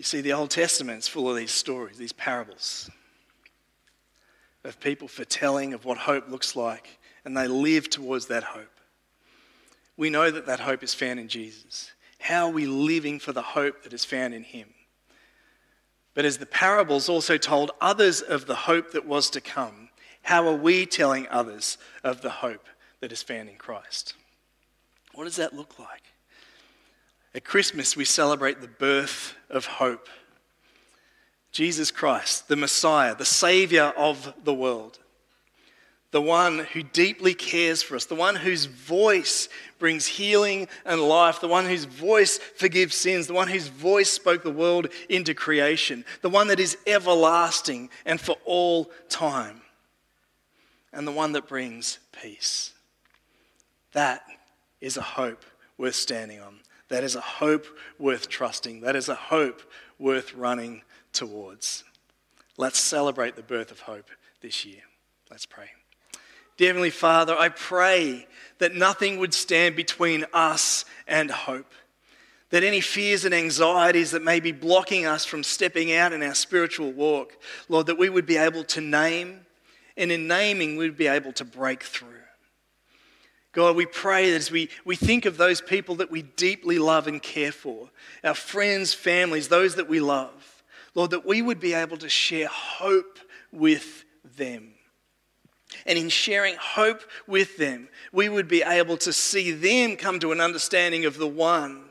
You 0.00 0.04
see, 0.04 0.22
the 0.22 0.32
Old 0.32 0.48
Testament 0.48 1.00
is 1.00 1.08
full 1.08 1.28
of 1.28 1.36
these 1.36 1.50
stories, 1.50 1.98
these 1.98 2.14
parables 2.14 2.88
of 4.64 4.80
people 4.80 5.08
foretelling 5.08 5.74
of 5.74 5.84
what 5.84 5.98
hope 5.98 6.30
looks 6.30 6.56
like, 6.56 6.98
and 7.26 7.36
they 7.36 7.46
live 7.46 7.90
towards 7.90 8.28
that 8.28 8.42
hope. 8.42 8.80
We 9.98 10.08
know 10.08 10.30
that 10.30 10.46
that 10.46 10.60
hope 10.60 10.82
is 10.82 10.94
found 10.94 11.20
in 11.20 11.28
Jesus. 11.28 11.92
How 12.18 12.46
are 12.46 12.50
we 12.50 12.64
living 12.64 13.18
for 13.18 13.32
the 13.32 13.42
hope 13.42 13.82
that 13.82 13.92
is 13.92 14.06
found 14.06 14.32
in 14.32 14.42
Him? 14.42 14.68
But 16.14 16.24
as 16.24 16.38
the 16.38 16.46
parables 16.46 17.10
also 17.10 17.36
told 17.36 17.70
others 17.78 18.22
of 18.22 18.46
the 18.46 18.54
hope 18.54 18.92
that 18.92 19.04
was 19.04 19.28
to 19.28 19.42
come, 19.42 19.90
how 20.22 20.48
are 20.48 20.56
we 20.56 20.86
telling 20.86 21.28
others 21.28 21.76
of 22.02 22.22
the 22.22 22.30
hope 22.30 22.68
that 23.00 23.12
is 23.12 23.22
found 23.22 23.50
in 23.50 23.56
Christ? 23.56 24.14
What 25.12 25.24
does 25.24 25.36
that 25.36 25.54
look 25.54 25.78
like? 25.78 26.04
At 27.34 27.44
Christmas, 27.44 27.96
we 27.96 28.04
celebrate 28.04 28.60
the 28.60 28.68
birth 28.68 29.34
of 29.48 29.66
hope. 29.66 30.08
Jesus 31.52 31.90
Christ, 31.90 32.48
the 32.48 32.56
Messiah, 32.56 33.14
the 33.14 33.24
Savior 33.24 33.92
of 33.96 34.34
the 34.44 34.54
world, 34.54 34.98
the 36.12 36.20
one 36.20 36.60
who 36.72 36.82
deeply 36.82 37.34
cares 37.34 37.82
for 37.82 37.94
us, 37.94 38.04
the 38.04 38.16
one 38.16 38.34
whose 38.34 38.64
voice 38.64 39.48
brings 39.78 40.06
healing 40.06 40.66
and 40.84 41.00
life, 41.00 41.40
the 41.40 41.48
one 41.48 41.66
whose 41.66 41.84
voice 41.84 42.38
forgives 42.38 42.96
sins, 42.96 43.28
the 43.28 43.32
one 43.32 43.48
whose 43.48 43.68
voice 43.68 44.10
spoke 44.10 44.42
the 44.42 44.50
world 44.50 44.88
into 45.08 45.34
creation, 45.34 46.04
the 46.22 46.28
one 46.28 46.48
that 46.48 46.58
is 46.58 46.76
everlasting 46.86 47.90
and 48.04 48.20
for 48.20 48.36
all 48.44 48.90
time, 49.08 49.60
and 50.92 51.06
the 51.06 51.12
one 51.12 51.32
that 51.32 51.46
brings 51.46 52.00
peace. 52.10 52.72
That 53.92 54.24
is 54.80 54.96
a 54.96 55.02
hope 55.02 55.44
worth 55.78 55.94
standing 55.94 56.40
on. 56.40 56.58
That 56.90 57.04
is 57.04 57.14
a 57.14 57.20
hope 57.20 57.66
worth 57.98 58.28
trusting. 58.28 58.82
That 58.82 58.96
is 58.96 59.08
a 59.08 59.14
hope 59.14 59.62
worth 59.98 60.34
running 60.34 60.82
towards. 61.12 61.84
Let's 62.56 62.78
celebrate 62.78 63.36
the 63.36 63.42
birth 63.42 63.70
of 63.70 63.80
hope 63.80 64.10
this 64.42 64.64
year. 64.64 64.82
Let's 65.30 65.46
pray. 65.46 65.70
Dear 66.56 66.68
Heavenly 66.68 66.90
Father, 66.90 67.34
I 67.38 67.48
pray 67.48 68.26
that 68.58 68.74
nothing 68.74 69.18
would 69.18 69.32
stand 69.32 69.76
between 69.76 70.26
us 70.34 70.84
and 71.08 71.30
hope. 71.30 71.72
That 72.50 72.64
any 72.64 72.80
fears 72.80 73.24
and 73.24 73.32
anxieties 73.32 74.10
that 74.10 74.24
may 74.24 74.40
be 74.40 74.52
blocking 74.52 75.06
us 75.06 75.24
from 75.24 75.44
stepping 75.44 75.92
out 75.92 76.12
in 76.12 76.22
our 76.22 76.34
spiritual 76.34 76.90
walk, 76.92 77.38
Lord, 77.68 77.86
that 77.86 77.98
we 77.98 78.08
would 78.08 78.26
be 78.26 78.36
able 78.36 78.64
to 78.64 78.80
name, 78.80 79.46
and 79.96 80.10
in 80.10 80.26
naming, 80.26 80.76
we'd 80.76 80.96
be 80.96 81.06
able 81.06 81.32
to 81.34 81.44
break 81.44 81.84
through. 81.84 82.08
God, 83.52 83.74
we 83.74 83.86
pray 83.86 84.30
that 84.30 84.36
as 84.36 84.50
we, 84.50 84.68
we 84.84 84.94
think 84.94 85.26
of 85.26 85.36
those 85.36 85.60
people 85.60 85.96
that 85.96 86.10
we 86.10 86.22
deeply 86.22 86.78
love 86.78 87.08
and 87.08 87.20
care 87.20 87.50
for, 87.50 87.90
our 88.22 88.34
friends, 88.34 88.94
families, 88.94 89.48
those 89.48 89.74
that 89.74 89.88
we 89.88 90.00
love, 90.00 90.62
Lord, 90.94 91.10
that 91.10 91.26
we 91.26 91.42
would 91.42 91.58
be 91.58 91.74
able 91.74 91.96
to 91.98 92.08
share 92.08 92.48
hope 92.48 93.18
with 93.52 94.04
them. 94.36 94.74
And 95.86 95.98
in 95.98 96.08
sharing 96.08 96.56
hope 96.60 97.02
with 97.26 97.56
them, 97.56 97.88
we 98.12 98.28
would 98.28 98.48
be 98.48 98.62
able 98.62 98.96
to 98.98 99.12
see 99.12 99.52
them 99.52 99.96
come 99.96 100.20
to 100.20 100.32
an 100.32 100.40
understanding 100.40 101.04
of 101.04 101.16
the 101.16 101.28
one, 101.28 101.84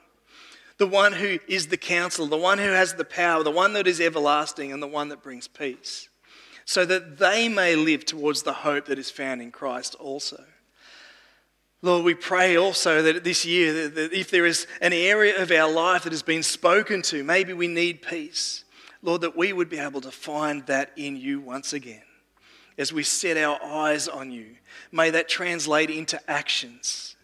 the 0.78 0.88
one 0.88 1.12
who 1.12 1.40
is 1.48 1.68
the 1.68 1.78
counselor, 1.78 2.30
the 2.30 2.38
one 2.38 2.58
who 2.58 2.70
has 2.70 2.94
the 2.94 3.06
power, 3.06 3.44
the 3.44 3.52
one 3.52 3.74
that 3.74 3.88
is 3.88 4.00
everlasting, 4.00 4.72
and 4.72 4.82
the 4.82 4.88
one 4.88 5.10
that 5.10 5.24
brings 5.24 5.48
peace, 5.48 6.10
so 6.64 6.86
that 6.86 7.18
they 7.18 7.50
may 7.50 7.76
live 7.76 8.06
towards 8.06 8.44
the 8.44 8.54
hope 8.54 8.86
that 8.86 9.00
is 9.00 9.12
found 9.12 9.42
in 9.42 9.52
Christ 9.52 9.96
also. 9.96 10.44
Lord, 11.82 12.04
we 12.04 12.14
pray 12.14 12.58
also 12.58 13.02
that 13.02 13.24
this 13.24 13.46
year, 13.46 13.88
that 13.88 14.12
if 14.12 14.32
there 14.32 14.46
is 14.46 14.68
an 14.82 14.92
area 14.92 15.42
of 15.42 15.50
our 15.52 15.72
life 15.72 16.04
that 16.04 16.12
has 16.12 16.24
been 16.24 16.44
spoken 16.44 17.02
to, 17.04 17.24
maybe 17.24 17.54
we 17.54 17.68
need 17.68 18.02
peace, 18.02 18.66
Lord, 19.02 19.22
that 19.22 19.38
we 19.38 19.54
would 19.54 19.70
be 19.70 19.80
able 19.80 20.02
to 20.02 20.12
find 20.12 20.66
that 20.68 20.92
in 20.98 21.16
you 21.16 21.40
once 21.40 21.72
again 21.72 22.02
as 22.78 22.92
we 22.94 23.04
set 23.04 23.38
our 23.38 23.62
eyes 23.64 24.08
on 24.08 24.32
you. 24.32 24.56
May 24.92 25.10
that 25.12 25.30
translate 25.30 25.90
into 25.90 26.20
actions. 26.30 27.16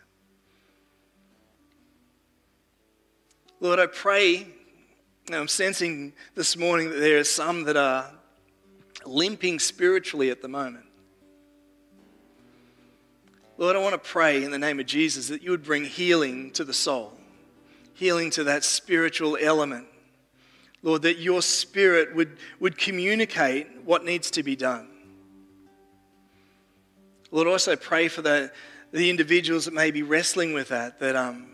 Lord, 3.59 3.79
I 3.79 3.87
pray, 3.87 4.47
I'm 5.31 5.47
sensing 5.47 6.13
this 6.35 6.57
morning 6.57 6.89
that 6.89 6.99
there 6.99 7.17
are 7.17 7.23
some 7.23 7.63
that 7.63 7.77
are 7.77 8.11
limping 9.05 9.59
spiritually 9.59 10.29
at 10.29 10.41
the 10.41 10.47
moment. 10.47 10.84
Lord, 13.57 13.75
I 13.75 13.79
want 13.79 13.93
to 13.93 14.09
pray 14.09 14.43
in 14.43 14.51
the 14.51 14.59
name 14.59 14.79
of 14.79 14.85
Jesus 14.85 15.29
that 15.29 15.41
you 15.41 15.51
would 15.51 15.63
bring 15.63 15.85
healing 15.85 16.51
to 16.51 16.65
the 16.65 16.73
soul, 16.73 17.13
healing 17.93 18.29
to 18.31 18.43
that 18.45 18.63
spiritual 18.63 19.37
element. 19.39 19.87
Lord, 20.81 21.03
that 21.03 21.19
your 21.19 21.41
spirit 21.41 22.13
would, 22.15 22.37
would 22.59 22.77
communicate 22.77 23.67
what 23.85 24.03
needs 24.03 24.29
to 24.31 24.43
be 24.43 24.55
done. 24.55 24.87
Lord, 27.31 27.47
also 27.47 27.75
pray 27.75 28.07
for 28.07 28.21
the, 28.21 28.51
the 28.91 29.09
individuals 29.09 29.65
that 29.65 29.73
may 29.73 29.89
be 29.89 30.03
wrestling 30.03 30.53
with 30.53 30.69
that, 30.69 30.99
that 30.99 31.15
um, 31.15 31.47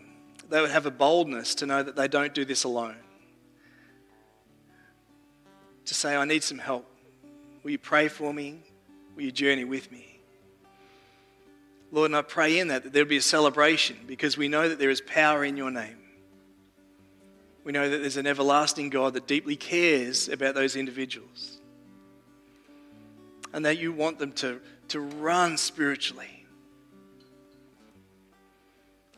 they 0.50 0.60
would 0.60 0.70
have 0.70 0.86
a 0.86 0.90
boldness 0.90 1.54
to 1.56 1.66
know 1.66 1.82
that 1.82 1.96
they 1.96 2.08
don't 2.08 2.34
do 2.34 2.44
this 2.44 2.64
alone. 2.64 2.96
To 5.86 5.94
say, 5.94 6.14
I 6.14 6.24
need 6.24 6.42
some 6.42 6.58
help. 6.58 6.86
Will 7.62 7.70
you 7.70 7.78
pray 7.78 8.08
for 8.08 8.34
me? 8.34 8.60
Will 9.16 9.22
you 9.22 9.32
journey 9.32 9.64
with 9.64 9.90
me? 9.90 10.11
Lord, 11.92 12.10
and 12.10 12.16
I 12.16 12.22
pray 12.22 12.58
in 12.58 12.68
that, 12.68 12.82
that 12.82 12.92
there'll 12.92 13.08
be 13.08 13.18
a 13.18 13.22
celebration 13.22 13.96
because 14.06 14.36
we 14.36 14.48
know 14.48 14.68
that 14.68 14.80
there 14.80 14.90
is 14.90 15.00
power 15.00 15.44
in 15.44 15.56
your 15.56 15.70
name. 15.70 15.98
We 17.62 17.70
know 17.70 17.88
that 17.88 17.98
there's 17.98 18.16
an 18.16 18.26
everlasting 18.26 18.90
God 18.90 19.14
that 19.14 19.28
deeply 19.28 19.54
cares 19.54 20.28
about 20.28 20.56
those 20.56 20.74
individuals 20.74 21.60
and 23.52 23.64
that 23.64 23.78
you 23.78 23.92
want 23.92 24.18
them 24.18 24.32
to 24.32 24.60
to 24.92 25.00
run 25.00 25.56
spiritually. 25.56 26.44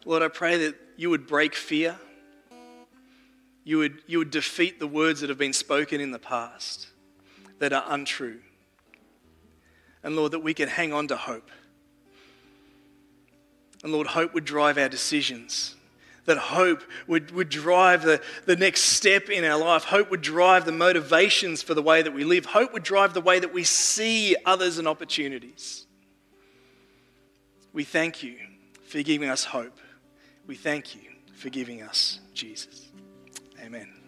Lord, 0.04 0.22
I 0.22 0.28
pray 0.28 0.56
that 0.58 0.76
you 0.96 1.10
would 1.10 1.26
break 1.26 1.52
fear. 1.52 1.98
You 3.64 3.78
would, 3.78 4.02
you 4.06 4.18
would 4.18 4.30
defeat 4.30 4.78
the 4.78 4.86
words 4.86 5.20
that 5.20 5.30
have 5.30 5.38
been 5.38 5.52
spoken 5.52 6.00
in 6.00 6.12
the 6.12 6.20
past 6.20 6.86
that 7.58 7.72
are 7.72 7.84
untrue. 7.88 8.38
And 10.04 10.14
Lord, 10.14 10.30
that 10.30 10.44
we 10.44 10.54
can 10.54 10.68
hang 10.68 10.92
on 10.92 11.08
to 11.08 11.16
hope. 11.16 11.50
And 13.84 13.92
Lord, 13.92 14.08
hope 14.08 14.34
would 14.34 14.44
drive 14.44 14.78
our 14.78 14.88
decisions 14.88 15.76
that 16.24 16.38
hope 16.38 16.82
would, 17.06 17.30
would 17.32 17.48
drive 17.48 18.02
the, 18.02 18.20
the 18.46 18.56
next 18.56 18.80
step 18.80 19.28
in 19.28 19.44
our 19.44 19.58
life. 19.58 19.84
Hope 19.84 20.10
would 20.10 20.22
drive 20.22 20.64
the 20.64 20.72
motivations 20.72 21.62
for 21.62 21.74
the 21.74 21.82
way 21.82 22.02
that 22.02 22.12
we 22.12 22.24
live. 22.24 22.46
Hope 22.46 22.72
would 22.72 22.82
drive 22.82 23.14
the 23.14 23.20
way 23.20 23.38
that 23.38 23.52
we 23.52 23.64
see 23.64 24.34
others 24.44 24.78
and 24.78 24.88
opportunities. 24.88 25.86
We 27.72 27.84
thank 27.84 28.22
you 28.22 28.36
for 28.86 29.02
giving 29.02 29.28
us 29.28 29.44
hope. 29.44 29.78
We 30.46 30.54
thank 30.54 30.94
you 30.94 31.02
for 31.34 31.50
giving 31.50 31.82
us 31.82 32.20
Jesus. 32.32 32.88
Amen. 33.62 34.03